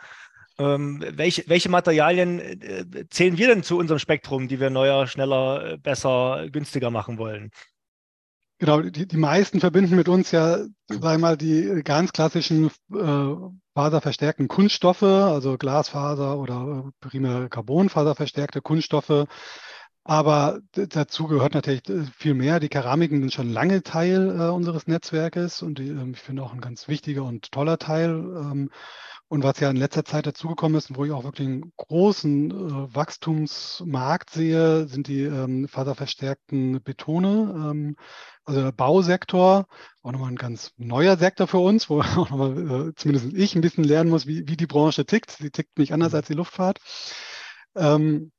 Ähm, 0.58 1.04
welche, 1.12 1.44
welche 1.48 1.70
Materialien 1.70 2.40
äh, 2.40 3.06
zählen 3.10 3.38
wir 3.38 3.48
denn 3.48 3.64
zu 3.64 3.78
unserem 3.78 4.00
Spektrum, 4.00 4.48
die 4.48 4.60
wir 4.60 4.70
neuer, 4.70 5.08
schneller, 5.08 5.74
äh, 5.74 5.78
besser, 5.78 6.48
günstiger 6.52 6.92
machen 6.92 7.18
wollen? 7.18 7.52
Genau, 8.58 8.82
die, 8.82 9.06
die 9.06 9.18
meisten 9.18 9.60
verbinden 9.60 9.98
mit 9.98 10.08
uns 10.08 10.32
ja, 10.32 10.60
sag 10.88 11.20
mal, 11.20 11.36
die 11.36 11.82
ganz 11.84 12.14
klassischen 12.14 12.72
äh, 12.94 13.36
faserverstärkten 13.74 14.48
Kunststoffe, 14.48 15.04
also 15.04 15.58
Glasfaser 15.58 16.38
oder 16.38 16.86
äh, 16.88 16.92
primär 17.06 17.50
Carbonfaserverstärkte 17.50 18.62
Kunststoffe. 18.62 19.28
Aber 20.08 20.60
dazu 20.72 21.28
gehört 21.28 21.56
natürlich 21.56 21.90
äh, 21.90 22.06
viel 22.16 22.36
mehr. 22.36 22.60
Die 22.60 22.70
Keramiken 22.70 23.22
sind 23.22 23.34
schon 23.34 23.52
lange 23.52 23.82
Teil 23.84 24.40
äh, 24.40 24.50
unseres 24.50 24.88
Netzwerkes 24.88 25.62
und 25.64 25.80
die, 25.80 25.90
äh, 25.90 26.12
ich 26.12 26.22
finde 26.22 26.44
auch 26.44 26.54
ein 26.54 26.62
ganz 26.62 26.88
wichtiger 26.88 27.24
und 27.24 27.52
toller 27.52 27.80
Teil. 27.80 28.12
Ähm, 28.12 28.70
und 29.28 29.44
was 29.44 29.60
ja 29.60 29.70
in 29.70 29.76
letzter 29.76 30.06
Zeit 30.06 30.28
dazugekommen 30.28 30.78
ist, 30.78 30.96
wo 30.96 31.04
ich 31.04 31.12
auch 31.12 31.24
wirklich 31.24 31.48
einen 31.48 31.74
großen 31.78 32.52
äh, 32.52 32.96
Wachstumsmarkt 32.96 34.30
sehe, 34.30 34.88
sind 34.88 35.08
die 35.08 35.24
ähm, 35.24 35.68
faserverstärkten 35.68 36.84
Betone. 36.84 37.72
Ähm, 37.72 37.96
also 38.44 38.62
der 38.62 38.72
Bausektor, 38.72 39.66
auch 40.04 40.12
nochmal 40.12 40.30
ein 40.30 40.36
ganz 40.36 40.74
neuer 40.78 41.18
Sektor 41.18 41.48
für 41.48 41.58
uns, 41.58 41.90
wo 41.90 42.02
auch 42.02 42.30
nochmal, 42.30 42.90
äh, 42.90 42.96
zumindest 42.96 43.34
ich 43.34 43.56
ein 43.56 43.62
bisschen 43.62 43.84
lernen 43.84 44.12
muss, 44.12 44.28
wie, 44.28 44.48
wie 44.48 44.58
die 44.58 44.68
Branche 44.68 45.06
tickt. 45.06 45.32
Sie 45.32 45.50
tickt 45.50 45.80
nicht 45.80 45.94
anders 45.94 46.12
mhm. 46.12 46.18
als 46.18 46.28
die 46.28 46.34
Luftfahrt. 46.34 46.80
Ähm, 47.76 48.32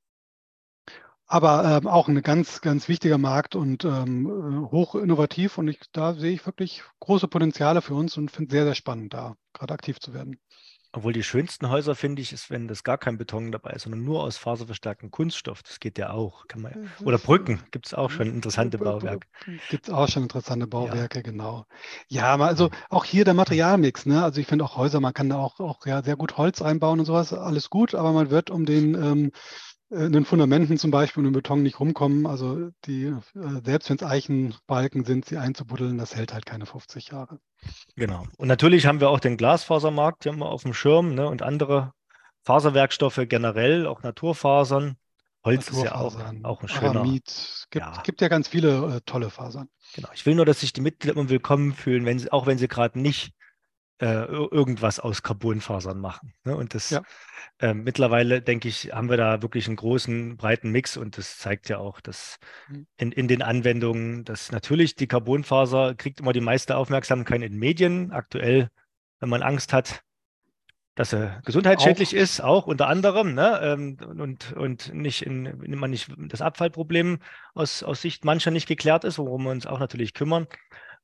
aber 1.26 1.64
ähm, 1.64 1.88
auch 1.88 2.06
ein 2.08 2.22
ganz, 2.22 2.60
ganz 2.60 2.88
wichtiger 2.88 3.18
Markt 3.18 3.56
und 3.56 3.84
ähm, 3.84 4.26
äh, 4.26 4.70
hoch 4.70 4.94
innovativ. 4.94 5.58
Und 5.58 5.66
ich, 5.66 5.80
da 5.90 6.14
sehe 6.14 6.32
ich 6.32 6.46
wirklich 6.46 6.84
große 7.00 7.26
Potenziale 7.26 7.82
für 7.82 7.94
uns 7.94 8.16
und 8.16 8.30
finde 8.30 8.48
es 8.48 8.52
sehr, 8.52 8.64
sehr 8.64 8.74
spannend, 8.76 9.14
da 9.14 9.36
gerade 9.52 9.74
aktiv 9.74 9.98
zu 9.98 10.14
werden. 10.14 10.38
Obwohl 10.96 11.12
die 11.12 11.22
schönsten 11.22 11.68
Häuser, 11.68 11.94
finde 11.94 12.22
ich, 12.22 12.32
ist, 12.32 12.48
wenn 12.48 12.68
das 12.68 12.82
gar 12.82 12.96
kein 12.96 13.18
Beton 13.18 13.52
dabei 13.52 13.72
ist, 13.72 13.82
sondern 13.82 14.02
nur 14.02 14.24
aus 14.24 14.38
faserverstärktem 14.38 15.10
Kunststoff. 15.10 15.62
Das 15.62 15.78
geht 15.78 15.98
ja 15.98 16.08
auch. 16.08 16.48
Kann 16.48 16.62
man, 16.62 16.90
oder 17.04 17.18
Brücken 17.18 17.60
gibt 17.70 17.84
es 17.84 17.92
auch 17.92 18.10
schon 18.10 18.28
interessante 18.28 18.78
Bauwerke. 18.78 19.26
Gibt 19.68 19.88
es 19.88 19.92
auch 19.92 20.08
schon 20.08 20.22
interessante 20.22 20.66
Bauwerke, 20.66 21.18
ja. 21.18 21.22
genau. 21.22 21.66
Ja, 22.08 22.38
also 22.38 22.70
auch 22.88 23.04
hier 23.04 23.26
der 23.26 23.34
Materialmix. 23.34 24.06
Ne? 24.06 24.24
Also 24.24 24.40
ich 24.40 24.46
finde 24.46 24.64
auch 24.64 24.78
Häuser, 24.78 25.00
man 25.00 25.12
kann 25.12 25.28
da 25.28 25.36
auch, 25.36 25.60
auch 25.60 25.84
ja, 25.84 26.02
sehr 26.02 26.16
gut 26.16 26.38
Holz 26.38 26.62
einbauen 26.62 26.98
und 26.98 27.04
sowas, 27.04 27.34
alles 27.34 27.68
gut, 27.68 27.94
aber 27.94 28.12
man 28.12 28.30
wird 28.30 28.48
um 28.48 28.64
den 28.64 28.94
ähm, 28.94 29.32
in 29.90 30.12
den 30.12 30.24
Fundamenten 30.24 30.78
zum 30.78 30.90
Beispiel 30.90 31.22
und 31.22 31.28
im 31.28 31.32
Beton 31.32 31.62
nicht 31.62 31.78
rumkommen. 31.78 32.26
Also 32.26 32.70
die, 32.86 33.04
äh, 33.04 33.60
selbst 33.64 33.88
wenn 33.88 33.96
es 33.96 34.02
Eichenbalken 34.02 35.04
sind, 35.04 35.26
sie 35.26 35.36
einzubuddeln, 35.36 35.98
das 35.98 36.16
hält 36.16 36.32
halt 36.32 36.46
keine 36.46 36.66
50 36.66 37.08
Jahre. 37.08 37.38
Genau. 37.94 38.26
Und 38.36 38.48
natürlich 38.48 38.86
haben 38.86 39.00
wir 39.00 39.10
auch 39.10 39.20
den 39.20 39.36
Glasfasermarkt 39.36 40.24
ja 40.24 40.32
immer 40.32 40.46
auf 40.46 40.62
dem 40.62 40.74
Schirm 40.74 41.14
ne? 41.14 41.28
und 41.28 41.42
andere 41.42 41.92
Faserwerkstoffe 42.42 43.20
generell, 43.28 43.86
auch 43.86 44.02
Naturfasern. 44.02 44.96
Holz 45.44 45.68
ist 45.68 45.84
ja 45.84 45.94
auch, 45.94 46.16
auch 46.42 46.62
ein 46.62 46.68
schöner. 46.68 47.00
Aramid. 47.00 47.66
Gibt, 47.70 47.84
ja. 47.84 48.02
gibt 48.02 48.20
ja 48.20 48.26
ganz 48.26 48.48
viele 48.48 48.96
äh, 48.96 49.00
tolle 49.06 49.30
Fasern. 49.30 49.68
Genau. 49.94 50.08
Ich 50.12 50.26
will 50.26 50.34
nur, 50.34 50.44
dass 50.44 50.60
sich 50.60 50.72
die 50.72 50.80
Mitglieder 50.80 51.16
immer 51.16 51.28
willkommen 51.28 51.72
fühlen, 51.72 52.04
wenn 52.04 52.18
sie, 52.18 52.32
auch 52.32 52.46
wenn 52.46 52.58
sie 52.58 52.66
gerade 52.66 52.98
nicht 52.98 53.32
äh, 53.98 54.24
irgendwas 54.26 55.00
aus 55.00 55.22
Carbonfasern 55.22 55.98
machen. 55.98 56.34
Ne? 56.44 56.56
Und 56.56 56.74
das 56.74 56.90
ja. 56.90 57.02
äh, 57.58 57.72
mittlerweile, 57.72 58.42
denke 58.42 58.68
ich, 58.68 58.92
haben 58.92 59.08
wir 59.08 59.16
da 59.16 59.42
wirklich 59.42 59.66
einen 59.66 59.76
großen, 59.76 60.36
breiten 60.36 60.70
Mix 60.70 60.96
und 60.96 61.16
das 61.16 61.38
zeigt 61.38 61.68
ja 61.68 61.78
auch, 61.78 62.00
dass 62.00 62.38
mhm. 62.68 62.86
in, 62.98 63.12
in 63.12 63.28
den 63.28 63.42
Anwendungen, 63.42 64.24
dass 64.24 64.52
natürlich 64.52 64.96
die 64.96 65.06
Carbonfaser 65.06 65.94
kriegt 65.94 66.20
immer 66.20 66.32
die 66.32 66.40
meiste 66.40 66.76
Aufmerksamkeit 66.76 67.42
in 67.42 67.58
Medien. 67.58 68.12
Aktuell, 68.12 68.68
wenn 69.20 69.30
man 69.30 69.42
Angst 69.42 69.72
hat, 69.72 70.02
dass 70.94 71.12
er 71.12 71.40
gesundheitsschädlich 71.44 72.16
auch. 72.16 72.20
ist, 72.20 72.40
auch 72.40 72.66
unter 72.66 72.88
anderem, 72.88 73.34
ne? 73.34 73.60
Ähm, 73.62 73.98
und, 74.18 74.52
und 74.54 74.94
nicht 74.94 75.22
in, 75.22 75.78
man 75.78 75.90
nicht 75.90 76.10
das 76.16 76.40
Abfallproblem 76.40 77.18
aus, 77.54 77.82
aus 77.82 78.00
Sicht 78.00 78.24
mancher 78.24 78.50
nicht 78.50 78.66
geklärt 78.66 79.04
ist, 79.04 79.18
worum 79.18 79.44
wir 79.44 79.50
uns 79.50 79.66
auch 79.66 79.78
natürlich 79.78 80.14
kümmern. 80.14 80.46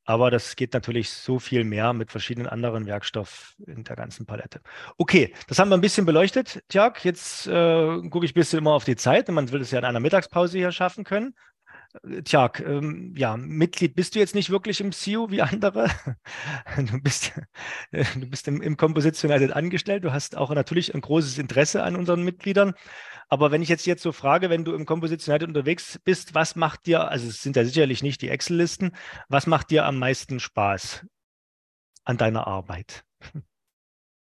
Aber 0.04 0.30
das 0.30 0.56
geht 0.56 0.74
natürlich 0.74 1.10
so 1.10 1.38
viel 1.38 1.62
mehr 1.64 1.92
mit 1.92 2.10
verschiedenen 2.10 2.48
anderen 2.48 2.86
Werkstoffen 2.86 3.64
in 3.66 3.84
der 3.84 3.94
ganzen 3.94 4.26
Palette. 4.26 4.60
Okay, 4.98 5.32
das 5.46 5.58
haben 5.58 5.68
wir 5.68 5.76
ein 5.76 5.80
bisschen 5.80 6.06
beleuchtet, 6.06 6.64
Tjag. 6.68 7.04
Jetzt 7.04 7.46
äh, 7.46 8.00
gucke 8.08 8.24
ich 8.24 8.32
ein 8.32 8.34
bisschen 8.34 8.58
immer 8.58 8.72
auf 8.72 8.84
die 8.84 8.96
Zeit. 8.96 9.28
Man 9.28 9.50
will 9.52 9.60
es 9.60 9.70
ja 9.70 9.78
in 9.78 9.84
einer 9.84 10.00
Mittagspause 10.00 10.58
hier 10.58 10.72
schaffen 10.72 11.04
können. 11.04 11.34
Tjag, 12.24 12.61
ähm, 12.61 13.14
ja, 13.16 13.37
Mitglied 13.37 13.94
bist 13.94 14.14
du 14.14 14.18
jetzt 14.18 14.35
nicht 14.35 14.48
wirklich 14.48 14.81
im 14.81 14.92
CEO 14.92 15.31
wie 15.31 15.42
andere. 15.42 15.90
Du 16.76 17.00
bist, 17.00 17.33
du 17.92 18.26
bist 18.26 18.48
im, 18.48 18.62
im 18.62 18.76
Composition 18.76 19.31
United 19.31 19.55
angestellt. 19.55 20.05
Du 20.05 20.12
hast 20.12 20.37
auch 20.37 20.50
natürlich 20.50 20.94
ein 20.94 21.02
großes 21.02 21.38
Interesse 21.38 21.83
an 21.83 21.96
unseren 21.96 22.22
Mitgliedern. 22.22 22.74
Aber 23.28 23.50
wenn 23.50 23.62
ich 23.62 23.68
jetzt 23.68 23.87
jetzt 23.87 24.02
so 24.02 24.12
frage, 24.12 24.50
wenn 24.50 24.64
du 24.64 24.74
im 24.74 24.87
Composition 24.87 25.42
unterwegs 25.42 25.98
bist, 26.05 26.35
was 26.35 26.57
macht 26.57 26.87
dir, 26.87 27.09
also 27.09 27.28
es 27.28 27.42
sind 27.42 27.57
ja 27.57 27.64
sicherlich 27.64 28.02
nicht 28.02 28.22
die 28.22 28.28
Excel-Listen, 28.28 28.92
was 29.28 29.46
macht 29.46 29.70
dir 29.70 29.85
am 29.85 29.98
meisten 29.98 30.40
Spaß 30.40 31.07
an 32.05 32.16
deiner 32.16 32.46
Arbeit? 32.46 33.05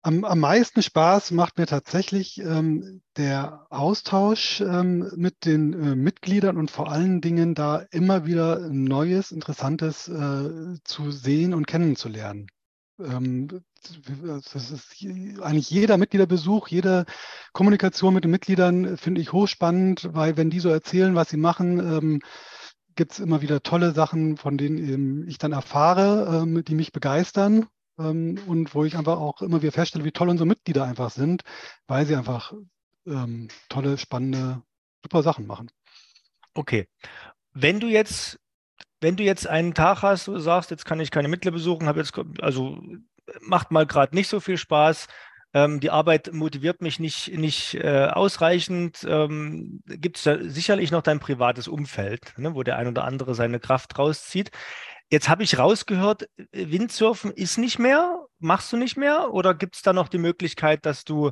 Am, 0.08 0.24
am 0.24 0.40
meisten 0.40 0.82
Spaß 0.82 1.32
macht 1.32 1.58
mir 1.58 1.66
tatsächlich 1.66 2.38
ähm, 2.38 3.02
der 3.18 3.68
Austausch 3.70 4.62
ähm, 4.62 5.12
mit 5.18 5.44
den 5.44 5.74
äh, 5.74 5.96
Mitgliedern 5.98 6.56
und 6.56 6.72
vor 6.72 6.90
allen 6.90 7.20
Dingen 7.20 7.56
da 7.56 7.84
immer 7.92 8.26
wieder 8.26 8.70
Neues, 8.70 9.34
Interessantes 9.34 10.08
äh, 10.08 10.78
zu 10.86 11.12
sehen 11.12 11.54
und 11.54 11.68
kennenzulernen. 11.68 12.48
Ähm, 13.04 13.50
das 13.50 14.72
ist 14.72 15.06
eigentlich 15.42 15.70
jeder 15.70 15.98
Mitgliederbesuch, 15.98 16.70
jede 16.70 17.04
Kommunikation 17.52 18.14
mit 18.14 18.24
den 18.24 18.32
Mitgliedern 18.32 18.96
finde 18.96 19.20
ich 19.20 19.34
hochspannend, 19.34 20.08
weil 20.14 20.38
wenn 20.38 20.50
die 20.50 20.62
so 20.62 20.70
erzählen, 20.70 21.16
was 21.16 21.32
sie 21.32 21.38
machen, 21.38 21.80
ähm, 21.80 22.22
gibt 22.96 23.12
es 23.12 23.20
immer 23.20 23.42
wieder 23.42 23.62
tolle 23.62 23.92
Sachen, 23.92 24.38
von 24.38 24.58
denen 24.58 25.28
ich 25.28 25.38
dann 25.38 25.52
erfahre, 25.52 26.44
ähm, 26.44 26.64
die 26.64 26.76
mich 26.76 26.94
begeistern 26.94 27.68
ähm, 28.00 28.40
und 28.48 28.74
wo 28.74 28.86
ich 28.86 28.98
einfach 28.98 29.18
auch 29.18 29.42
immer 29.42 29.62
wieder 29.62 29.72
feststelle, 29.72 30.06
wie 30.06 30.12
toll 30.12 30.30
unsere 30.30 30.48
Mitglieder 30.48 30.86
einfach 30.86 31.12
sind, 31.12 31.44
weil 31.88 32.06
sie 32.06 32.16
einfach 32.16 32.54
ähm, 33.06 33.48
tolle, 33.70 33.98
spannende, 33.98 34.62
super 35.04 35.24
Sachen 35.24 35.48
machen. 35.48 35.72
Okay. 36.54 36.88
Wenn 37.54 37.80
du 37.80 37.88
jetzt 37.88 38.40
wenn 39.00 39.16
du 39.16 39.24
jetzt 39.24 39.48
einen 39.48 39.74
Tag 39.74 40.02
hast, 40.02 40.28
du 40.28 40.40
sagst, 40.40 40.72
jetzt 40.72 40.86
kann 40.86 41.00
ich 41.00 41.12
keine 41.12 41.28
Mitglieder 41.28 41.54
besuchen, 41.54 41.88
habe 41.88 42.00
jetzt, 42.00 42.14
also 42.42 42.82
macht 43.42 43.72
mal 43.72 43.86
gerade 43.86 44.16
nicht 44.16 44.28
so 44.28 44.40
viel 44.40 44.58
Spaß, 44.58 45.08
ähm, 45.54 45.80
die 45.80 45.92
Arbeit 45.92 46.34
motiviert 46.34 46.82
mich 46.82 47.00
nicht, 47.00 47.36
nicht 47.38 47.76
äh, 47.76 48.08
ausreichend, 48.08 49.06
ähm, 49.08 49.82
gibt 49.86 50.18
es 50.18 50.54
sicherlich 50.54 50.92
noch 50.92 51.04
dein 51.04 51.20
privates 51.20 51.68
Umfeld, 51.68 52.34
ne, 52.38 52.56
wo 52.56 52.64
der 52.64 52.78
ein 52.78 52.88
oder 52.88 53.04
andere 53.04 53.36
seine 53.36 53.60
Kraft 53.60 53.98
rauszieht. 53.98 54.52
Jetzt 55.10 55.30
habe 55.30 55.44
ich 55.44 55.58
rausgehört, 55.58 56.28
Windsurfen 56.52 57.32
ist 57.32 57.58
nicht 57.58 57.80
mehr, 57.80 58.26
machst 58.40 58.74
du 58.74 58.78
nicht 58.78 58.98
mehr 58.98 59.34
oder 59.34 59.54
gibt 59.54 59.76
es 59.76 59.82
da 59.82 59.94
noch 59.94 60.10
die 60.10 60.18
Möglichkeit, 60.18 60.86
dass 60.86 61.06
du 61.06 61.32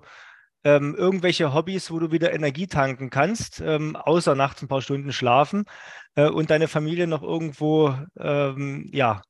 ähm, 0.63 0.95
irgendwelche 0.95 1.53
Hobbys, 1.53 1.91
wo 1.91 1.99
du 1.99 2.11
wieder 2.11 2.33
Energie 2.33 2.67
tanken 2.67 3.09
kannst, 3.09 3.61
ähm, 3.61 3.95
außer 3.95 4.33
nachts 4.33 4.61
ein 4.61 4.69
paar 4.69 4.81
Stunden 4.81 5.11
schlafen 5.11 5.65
äh, 6.15 6.29
und 6.29 6.49
deine 6.49 6.67
Familie 6.67 7.05
noch 7.05 7.21
irgendwo 7.21 7.95
ähm, 8.17 8.89
ja, 8.93 9.21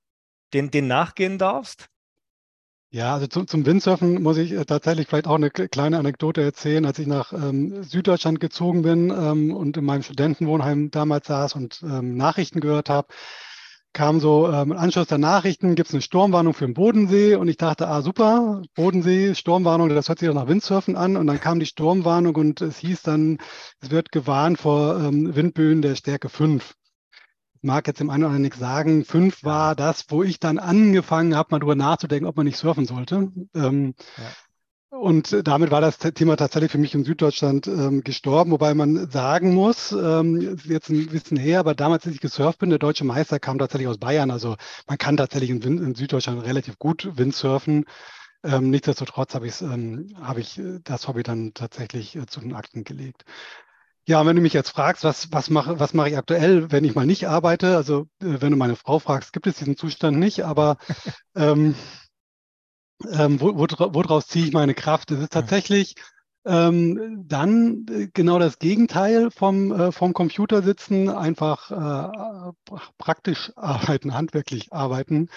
den, 0.54 0.70
den 0.70 0.88
nachgehen 0.88 1.38
darfst? 1.38 1.90
Ja, 2.92 3.14
also 3.16 3.28
zum, 3.28 3.48
zum 3.48 3.66
Windsurfen 3.66 4.24
muss 4.24 4.38
ich 4.38 4.54
äh, 4.54 4.64
tatsächlich 4.64 5.08
vielleicht 5.08 5.28
auch 5.28 5.36
eine 5.36 5.50
kleine 5.50 6.00
Anekdote 6.00 6.42
erzählen. 6.42 6.86
Als 6.86 6.98
ich 7.00 7.08
nach 7.08 7.34
ähm, 7.34 7.84
Süddeutschland 7.84 8.40
gezogen 8.40 8.84
bin 8.84 9.10
ähm, 9.10 9.54
und 9.54 9.76
in 9.76 9.84
meinem 9.84 10.04
Studentenwohnheim 10.04 10.92
damals 10.92 11.28
saß 11.28 11.56
und 11.56 11.82
ähm, 11.84 12.16
Nachrichten 12.16 12.62
gehört 12.62 12.90
habe, 12.90 13.10
kam 13.96 14.20
so 14.20 14.52
ähm, 14.52 14.74
im 14.74 14.78
Anschluss 14.78 15.08
der 15.08 15.18
Nachrichten, 15.18 15.74
gibt 15.74 15.88
es 15.88 15.96
eine 15.96 16.02
Sturmwarnung 16.02 16.54
für 16.54 16.66
den 16.66 16.74
Bodensee 16.74 17.36
und 17.36 17.48
ich 17.48 17.56
dachte, 17.56 17.88
ah 17.88 18.02
super, 18.02 18.62
Bodensee, 18.76 19.34
Sturmwarnung, 19.34 19.90
das 19.90 20.10
hört 20.10 20.20
sich 20.20 20.28
doch 20.28 20.36
nach 20.36 20.50
Windsurfen 20.50 20.98
an 20.98 21.16
und 21.16 21.26
dann 21.28 21.40
kam 21.40 21.60
die 21.60 21.66
Sturmwarnung 21.66 22.36
und 22.36 22.62
es 22.62 22.78
hieß 22.78 23.02
dann, 23.04 23.40
es 23.80 23.92
wird 23.92 24.12
gewarnt 24.12 24.60
vor 24.60 25.00
ähm, 25.00 25.34
Windböen 25.34 25.82
der 25.82 25.96
Stärke 25.96 26.28
5. 26.28 26.76
Ich 27.54 27.64
mag 27.64 27.88
jetzt 27.88 28.02
dem 28.02 28.10
einen 28.10 28.24
oder 28.24 28.28
anderen 28.28 28.44
nichts 28.44 28.60
sagen. 28.60 29.06
5 29.06 29.44
war 29.44 29.76
das, 29.76 30.06
wo 30.10 30.24
ich 30.24 30.42
dann 30.42 30.60
angefangen 30.60 31.36
habe, 31.36 31.48
mal 31.52 31.60
drüber 31.60 31.76
nachzudenken, 31.76 32.28
ob 32.28 32.36
man 32.36 32.46
nicht 32.46 32.58
surfen 32.58 32.86
sollte. 32.86 33.32
Ähm, 33.56 33.96
ja. 34.18 34.24
Und 35.00 35.48
damit 35.48 35.72
war 35.72 35.82
das 35.82 35.98
Thema 35.98 36.36
tatsächlich 36.38 36.72
für 36.72 36.78
mich 36.78 36.94
in 36.94 37.04
Süddeutschland 37.04 37.68
ähm, 37.68 38.04
gestorben, 38.04 38.52
wobei 38.52 38.74
man 38.74 39.10
sagen 39.12 39.54
muss, 39.54 39.92
ähm, 39.92 40.58
jetzt 40.64 40.90
ein 40.90 41.08
bisschen 41.08 41.38
her, 41.38 41.60
aber 41.60 41.76
damals, 41.76 42.06
als 42.06 42.16
ich 42.16 42.22
gesurft 42.22 42.60
bin, 42.60 42.70
der 42.70 42.80
deutsche 42.80 43.04
Meister 43.04 43.40
kam 43.40 43.58
tatsächlich 43.58 43.88
aus 43.88 43.98
Bayern. 43.98 44.32
Also 44.32 44.56
man 44.88 44.98
kann 44.98 45.18
tatsächlich 45.18 45.50
in, 45.50 45.62
in 45.62 45.96
Süddeutschland 45.96 46.44
relativ 46.44 46.80
gut 46.80 47.10
Windsurfen. 47.18 47.86
Ähm, 48.44 48.70
nichtsdestotrotz 48.70 49.34
habe 49.36 49.48
ähm, 49.48 50.16
hab 50.22 50.38
ich 50.38 50.62
das 50.84 51.08
Hobby 51.08 51.24
dann 51.24 51.54
tatsächlich 51.54 52.16
äh, 52.16 52.26
zu 52.28 52.40
den 52.40 52.54
Akten 52.54 52.84
gelegt. 52.84 53.26
Ja, 54.08 54.24
wenn 54.26 54.36
du 54.36 54.42
mich 54.42 54.54
jetzt 54.54 54.70
fragst, 54.70 55.04
was, 55.04 55.32
was 55.32 55.50
mache 55.50 55.80
was 55.80 55.96
mache 55.96 56.10
ich 56.10 56.18
aktuell, 56.18 56.72
wenn 56.72 56.84
ich 56.84 56.94
mal 56.94 57.08
nicht 57.08 57.28
arbeite, 57.28 57.76
also 57.76 58.08
äh, 58.22 58.40
wenn 58.40 58.52
du 58.52 58.58
meine 58.58 58.76
Frau 58.76 59.00
fragst, 59.00 59.34
gibt 59.34 59.48
es 59.48 59.58
diesen 59.58 59.78
Zustand 59.78 60.20
nicht, 60.20 60.46
aber 60.46 60.78
ähm, 61.36 61.76
ähm, 63.12 63.42
wo, 63.42 63.56
wo, 63.56 63.66
woraus 63.94 64.28
ziehe 64.28 64.46
ich 64.46 64.54
meine 64.54 64.74
Kraft? 64.74 65.12
Es 65.12 65.20
ist 65.20 65.34
tatsächlich 65.34 65.96
ähm, 66.46 67.26
dann 67.28 67.86
äh, 67.90 68.08
genau 68.14 68.40
das 68.40 68.60
Gegenteil 68.60 69.32
vom, 69.32 69.72
äh, 69.72 69.92
vom 69.92 70.14
Computer 70.14 70.62
sitzen, 70.62 71.10
einfach 71.10 71.72
äh, 71.72 72.52
praktisch 72.98 73.52
arbeiten, 73.56 74.14
handwerklich 74.14 74.72
arbeiten. 74.72 75.30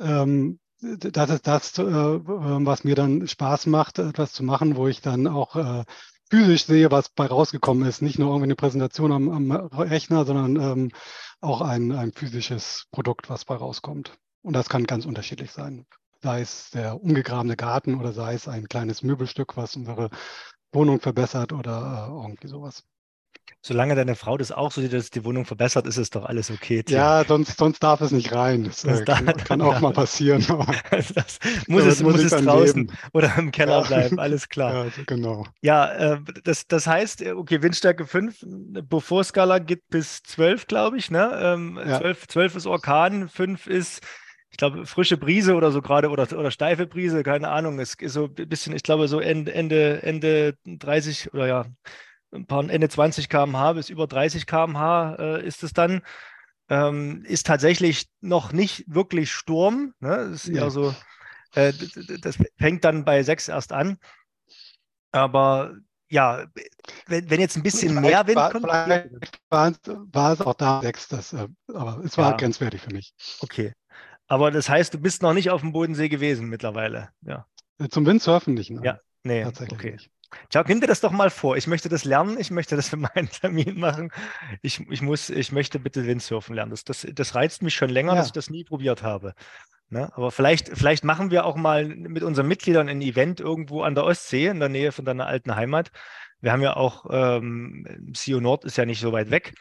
Ähm, 0.00 0.58
das 0.80 1.30
ist 1.30 1.46
das, 1.46 1.78
äh, 1.78 1.84
was 1.84 2.84
mir 2.84 2.94
dann 2.94 3.26
Spaß 3.26 3.66
macht, 3.66 3.98
etwas 3.98 4.32
zu 4.32 4.44
machen, 4.44 4.76
wo 4.76 4.86
ich 4.86 5.00
dann 5.00 5.26
auch 5.26 5.56
äh, 5.56 5.84
physisch 6.30 6.66
sehe, 6.66 6.90
was 6.90 7.08
bei 7.08 7.26
rausgekommen 7.26 7.88
ist. 7.88 8.02
Nicht 8.02 8.18
nur 8.18 8.28
irgendwie 8.28 8.44
eine 8.44 8.56
Präsentation 8.56 9.12
am, 9.12 9.28
am 9.28 9.50
Rechner, 9.50 10.24
sondern 10.24 10.56
ähm, 10.56 10.90
auch 11.40 11.62
ein, 11.62 11.92
ein 11.92 12.12
physisches 12.12 12.86
Produkt, 12.92 13.30
was 13.30 13.44
bei 13.44 13.56
rauskommt. 13.56 14.12
Und 14.42 14.54
das 14.54 14.68
kann 14.68 14.84
ganz 14.84 15.04
unterschiedlich 15.04 15.50
sein 15.50 15.84
sei 16.22 16.40
es 16.40 16.70
der 16.70 17.00
umgegrabene 17.02 17.56
Garten 17.56 17.94
oder 17.94 18.12
sei 18.12 18.34
es 18.34 18.48
ein 18.48 18.68
kleines 18.68 19.02
Möbelstück, 19.02 19.56
was 19.56 19.76
unsere 19.76 20.10
Wohnung 20.72 21.00
verbessert 21.00 21.52
oder 21.52 22.08
äh, 22.08 22.10
irgendwie 22.10 22.48
sowas. 22.48 22.84
Solange 23.60 23.96
deine 23.96 24.14
Frau 24.14 24.36
das 24.36 24.52
auch 24.52 24.70
so 24.70 24.80
sieht, 24.80 24.92
dass 24.92 25.10
die 25.10 25.24
Wohnung 25.24 25.44
verbessert, 25.44 25.86
ist 25.86 25.96
es 25.96 26.10
doch 26.10 26.24
alles 26.24 26.50
okay. 26.50 26.82
Tim. 26.82 26.96
Ja, 26.96 27.24
sonst, 27.26 27.58
sonst 27.58 27.82
darf 27.82 28.00
es 28.00 28.12
nicht 28.12 28.32
rein. 28.32 28.64
Das, 28.64 28.82
das 28.82 29.00
äh, 29.00 29.04
kann, 29.04 29.26
da, 29.26 29.32
kann, 29.32 29.60
auch 29.60 29.80
mal 29.80 29.92
passieren. 29.92 30.46
das 30.90 31.38
muss 31.66 31.84
es, 31.84 32.02
muss 32.02 32.22
es 32.22 32.30
draußen 32.30 32.82
leben. 32.82 32.96
oder 33.12 33.36
im 33.36 33.50
Keller 33.50 33.80
ja. 33.82 33.86
bleiben, 33.86 34.20
alles 34.20 34.48
klar. 34.48 34.86
Ja, 34.86 34.92
genau. 35.06 35.44
Ja, 35.60 35.92
äh, 35.92 36.20
das, 36.44 36.66
das 36.68 36.86
heißt, 36.86 37.22
äh, 37.22 37.32
okay, 37.32 37.60
Windstärke 37.60 38.06
5, 38.06 38.44
Beaufort-Skala 38.88 39.58
geht 39.58 39.88
bis 39.88 40.22
12, 40.22 40.68
glaube 40.68 40.96
ich. 40.96 41.10
Ne? 41.10 41.30
Ähm, 41.42 41.80
ja. 41.84 41.98
12, 41.98 42.28
12 42.28 42.56
ist 42.56 42.66
Orkan, 42.66 43.28
5 43.28 43.66
ist 43.66 44.02
ich 44.50 44.56
glaube, 44.56 44.86
frische 44.86 45.18
Brise 45.18 45.54
oder 45.54 45.70
so 45.70 45.82
gerade 45.82 46.10
oder, 46.10 46.30
oder 46.36 46.50
steife 46.50 46.86
Brise, 46.86 47.22
keine 47.22 47.48
Ahnung. 47.48 47.78
Es 47.78 47.94
ist 47.94 48.12
so 48.12 48.24
ein 48.24 48.48
bisschen, 48.48 48.74
ich 48.74 48.82
glaube, 48.82 49.08
so 49.08 49.20
Ende, 49.20 49.52
Ende, 49.52 50.02
Ende 50.02 50.56
30 50.64 51.34
oder 51.34 51.46
ja, 51.46 51.66
ein 52.32 52.46
paar 52.46 52.68
Ende 52.68 52.88
20 52.88 53.28
km/h 53.28 53.74
bis 53.74 53.88
über 53.90 54.06
30 54.06 54.46
km/h 54.46 55.14
äh, 55.18 55.46
ist 55.46 55.62
es 55.62 55.72
dann. 55.72 56.02
Ähm, 56.70 57.24
ist 57.24 57.46
tatsächlich 57.46 58.10
noch 58.20 58.52
nicht 58.52 58.84
wirklich 58.86 59.32
Sturm. 59.32 59.94
Ne? 60.00 60.28
Das 60.30 60.44
ist 60.44 60.48
eher 60.50 60.70
so, 60.70 60.94
äh, 61.54 61.72
das 62.20 62.36
fängt 62.58 62.84
dann 62.84 63.06
bei 63.06 63.22
6 63.22 63.48
erst 63.48 63.72
an. 63.72 63.96
Aber 65.10 65.74
ja, 66.10 66.46
wenn, 67.06 67.30
wenn 67.30 67.40
jetzt 67.40 67.56
ein 67.56 67.62
bisschen 67.62 67.90
vielleicht 67.90 68.02
mehr 68.02 68.26
Wind 68.26 68.36
war, 68.36 68.52
kommt. 68.52 68.64
Vielleicht 68.64 69.10
war, 69.48 69.72
war, 70.12 70.32
es 70.32 70.40
auch 70.42 70.54
da 70.54 70.80
6, 70.82 71.08
das, 71.08 71.32
äh, 71.32 71.48
aber 71.72 72.02
es 72.04 72.18
war 72.18 72.32
ja. 72.32 72.36
grenzwertig 72.36 72.82
für 72.82 72.92
mich. 72.92 73.14
Okay. 73.40 73.72
Aber 74.28 74.50
das 74.50 74.68
heißt, 74.68 74.94
du 74.94 74.98
bist 74.98 75.22
noch 75.22 75.32
nicht 75.32 75.50
auf 75.50 75.62
dem 75.62 75.72
Bodensee 75.72 76.08
gewesen 76.08 76.48
mittlerweile. 76.48 77.08
Ja. 77.22 77.46
Zum 77.90 78.06
Windsurfen 78.06 78.54
nicht, 78.54 78.70
ne? 78.70 78.82
Ja, 78.84 79.00
nee, 79.22 79.42
tatsächlich. 79.42 79.78
Okay. 79.78 79.96
Ciao, 80.50 80.62
nimm 80.66 80.80
dir 80.80 80.86
das 80.86 81.00
doch 81.00 81.10
mal 81.10 81.30
vor. 81.30 81.56
Ich 81.56 81.66
möchte 81.66 81.88
das 81.88 82.04
lernen. 82.04 82.38
Ich 82.38 82.50
möchte 82.50 82.76
das 82.76 82.90
für 82.90 82.98
meinen 82.98 83.30
Termin 83.40 83.80
machen. 83.80 84.12
Ich, 84.60 84.80
ich, 84.90 85.00
muss, 85.00 85.30
ich 85.30 85.52
möchte 85.52 85.78
bitte 85.78 86.06
Windsurfen 86.06 86.54
lernen. 86.54 86.70
Das, 86.70 86.84
das, 86.84 87.06
das 87.10 87.34
reizt 87.34 87.62
mich 87.62 87.74
schon 87.74 87.88
länger, 87.88 88.12
ja. 88.12 88.18
dass 88.18 88.26
ich 88.26 88.32
das 88.32 88.50
nie 88.50 88.64
probiert 88.64 89.02
habe. 89.02 89.34
Ne? 89.88 90.12
Aber 90.14 90.30
vielleicht, 90.30 90.68
vielleicht 90.76 91.02
machen 91.02 91.30
wir 91.30 91.46
auch 91.46 91.56
mal 91.56 91.86
mit 91.86 92.22
unseren 92.22 92.46
Mitgliedern 92.46 92.90
ein 92.90 93.00
Event 93.00 93.40
irgendwo 93.40 93.82
an 93.82 93.94
der 93.94 94.04
Ostsee, 94.04 94.48
in 94.48 94.60
der 94.60 94.68
Nähe 94.68 94.92
von 94.92 95.06
deiner 95.06 95.26
alten 95.26 95.56
Heimat. 95.56 95.90
Wir 96.40 96.52
haben 96.52 96.62
ja 96.62 96.76
auch, 96.76 97.06
ähm, 97.10 98.12
CEO 98.12 98.40
Nord 98.40 98.64
ist 98.64 98.76
ja 98.76 98.84
nicht 98.84 99.00
so 99.00 99.12
weit 99.12 99.30
weg. 99.30 99.54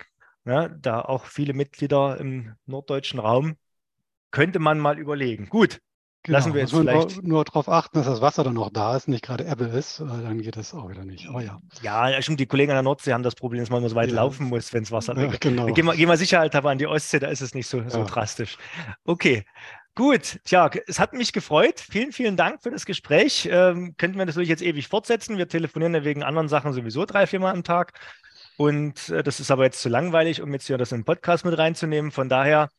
Ne? 0.44 0.78
Da 0.82 1.02
auch 1.02 1.26
viele 1.26 1.54
Mitglieder 1.54 2.20
im 2.20 2.56
norddeutschen 2.66 3.20
Raum 3.20 3.56
könnte 4.38 4.60
man 4.60 4.78
mal 4.78 5.00
überlegen. 5.00 5.50
Gut, 5.50 5.82
Genau, 6.24 6.40
Lassen 6.40 6.54
wir 6.54 6.62
jetzt 6.62 6.74
vielleicht 6.74 7.16
nur, 7.18 7.24
nur 7.24 7.46
darauf 7.46 7.70
achten, 7.70 8.00
dass 8.00 8.06
das 8.06 8.20
Wasser 8.20 8.44
dann 8.44 8.56
noch 8.56 8.70
da 8.70 8.98
ist, 8.98 9.08
nicht 9.08 9.24
gerade 9.24 9.46
Ebbe 9.46 9.64
ist, 9.66 10.02
dann 10.02 10.42
geht 10.42 10.58
das 10.58 10.74
auch 10.74 10.90
wieder 10.90 11.06
nicht. 11.06 11.30
Aber 11.30 11.42
ja. 11.42 11.60
Ja, 11.82 12.22
stimmt. 12.22 12.40
Die 12.42 12.46
Kollegen 12.46 12.72
an 12.72 12.76
der 12.76 12.84
Nordsee 12.84 13.14
haben 13.14 13.24
das 13.24 13.36
Problem, 13.36 13.62
dass 13.62 13.70
man 13.70 13.88
so 13.88 13.96
weit 13.96 14.10
ja. 14.10 14.16
laufen 14.16 14.48
muss, 14.48 14.74
wenn 14.74 14.84
es 14.84 14.92
Wasser 14.92 15.18
ja, 15.18 15.32
genau. 15.40 15.68
Gehen 15.68 15.86
wir, 15.86 15.96
gehen 15.96 16.10
wir 16.10 16.18
sicherheitshalber 16.18 16.70
an 16.70 16.80
die 16.80 16.88
Ostsee, 16.88 17.20
da 17.20 17.28
ist 17.28 17.42
es 17.42 17.56
nicht 17.56 17.68
so, 17.68 17.82
so 17.88 18.00
ja. 18.00 18.04
drastisch. 18.04 18.58
Okay. 19.06 19.46
Gut, 19.96 20.40
tja, 20.44 20.70
es 20.86 21.00
hat 21.00 21.14
mich 21.14 21.32
gefreut. 21.32 21.80
Vielen, 21.80 22.12
vielen 22.12 22.36
Dank 22.36 22.62
für 22.62 22.72
das 22.72 22.86
Gespräch. 22.86 23.48
Ähm, 23.50 23.96
könnten 23.98 24.18
wir 24.18 24.26
natürlich 24.26 24.50
jetzt 24.50 24.62
ewig 24.62 24.90
fortsetzen. 24.90 25.38
Wir 25.38 25.48
telefonieren 25.48 25.96
ja 25.96 26.04
wegen 26.04 26.24
anderen 26.24 26.50
Sachen 26.50 26.74
sowieso 26.74 27.06
drei, 27.06 27.26
viermal 27.26 27.54
am 27.54 27.64
Tag. 27.64 27.94
Und 28.58 29.10
äh, 29.10 29.24
das 29.24 29.40
ist 29.40 29.50
aber 29.50 29.64
jetzt 29.64 29.82
zu 29.82 29.88
langweilig, 29.88 30.42
um 30.42 30.52
jetzt 30.52 30.68
hier 30.68 30.78
das 30.78 30.92
in 30.92 31.00
den 31.00 31.06
Podcast 31.06 31.46
mit 31.46 31.58
reinzunehmen. 31.58 32.12
Von 32.12 32.28
daher 32.28 32.70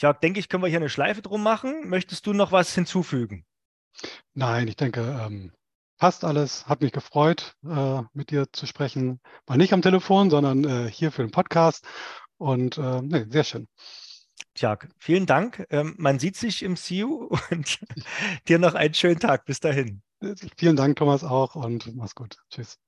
ja, 0.00 0.12
denke 0.12 0.40
ich, 0.40 0.48
können 0.48 0.62
wir 0.62 0.68
hier 0.68 0.78
eine 0.78 0.88
Schleife 0.88 1.22
drum 1.22 1.42
machen. 1.42 1.88
Möchtest 1.88 2.26
du 2.26 2.32
noch 2.32 2.52
was 2.52 2.74
hinzufügen? 2.74 3.44
Nein, 4.34 4.68
ich 4.68 4.76
denke, 4.76 5.00
ähm, 5.00 5.52
passt 5.98 6.24
alles. 6.24 6.66
Hat 6.66 6.80
mich 6.80 6.92
gefreut, 6.92 7.56
äh, 7.66 8.02
mit 8.12 8.30
dir 8.30 8.46
zu 8.52 8.66
sprechen. 8.66 9.20
Mal 9.46 9.56
nicht 9.56 9.72
am 9.72 9.82
Telefon, 9.82 10.30
sondern 10.30 10.64
äh, 10.64 10.90
hier 10.90 11.12
für 11.12 11.22
den 11.22 11.30
Podcast. 11.30 11.86
Und 12.38 12.78
äh, 12.78 13.00
nee, 13.02 13.26
sehr 13.28 13.44
schön. 13.44 13.68
Tja, 14.54 14.78
vielen 14.98 15.26
Dank. 15.26 15.66
Ähm, 15.70 15.94
man 15.98 16.18
sieht 16.18 16.36
sich 16.36 16.62
im 16.62 16.76
CU 16.76 17.28
und 17.50 17.78
dir 18.48 18.58
noch 18.58 18.74
einen 18.74 18.94
schönen 18.94 19.20
Tag. 19.20 19.44
Bis 19.44 19.60
dahin. 19.60 20.02
Vielen 20.56 20.76
Dank, 20.76 20.96
Thomas, 20.96 21.22
auch 21.22 21.54
und 21.54 21.94
mach's 21.96 22.14
gut. 22.14 22.36
Tschüss. 22.50 22.78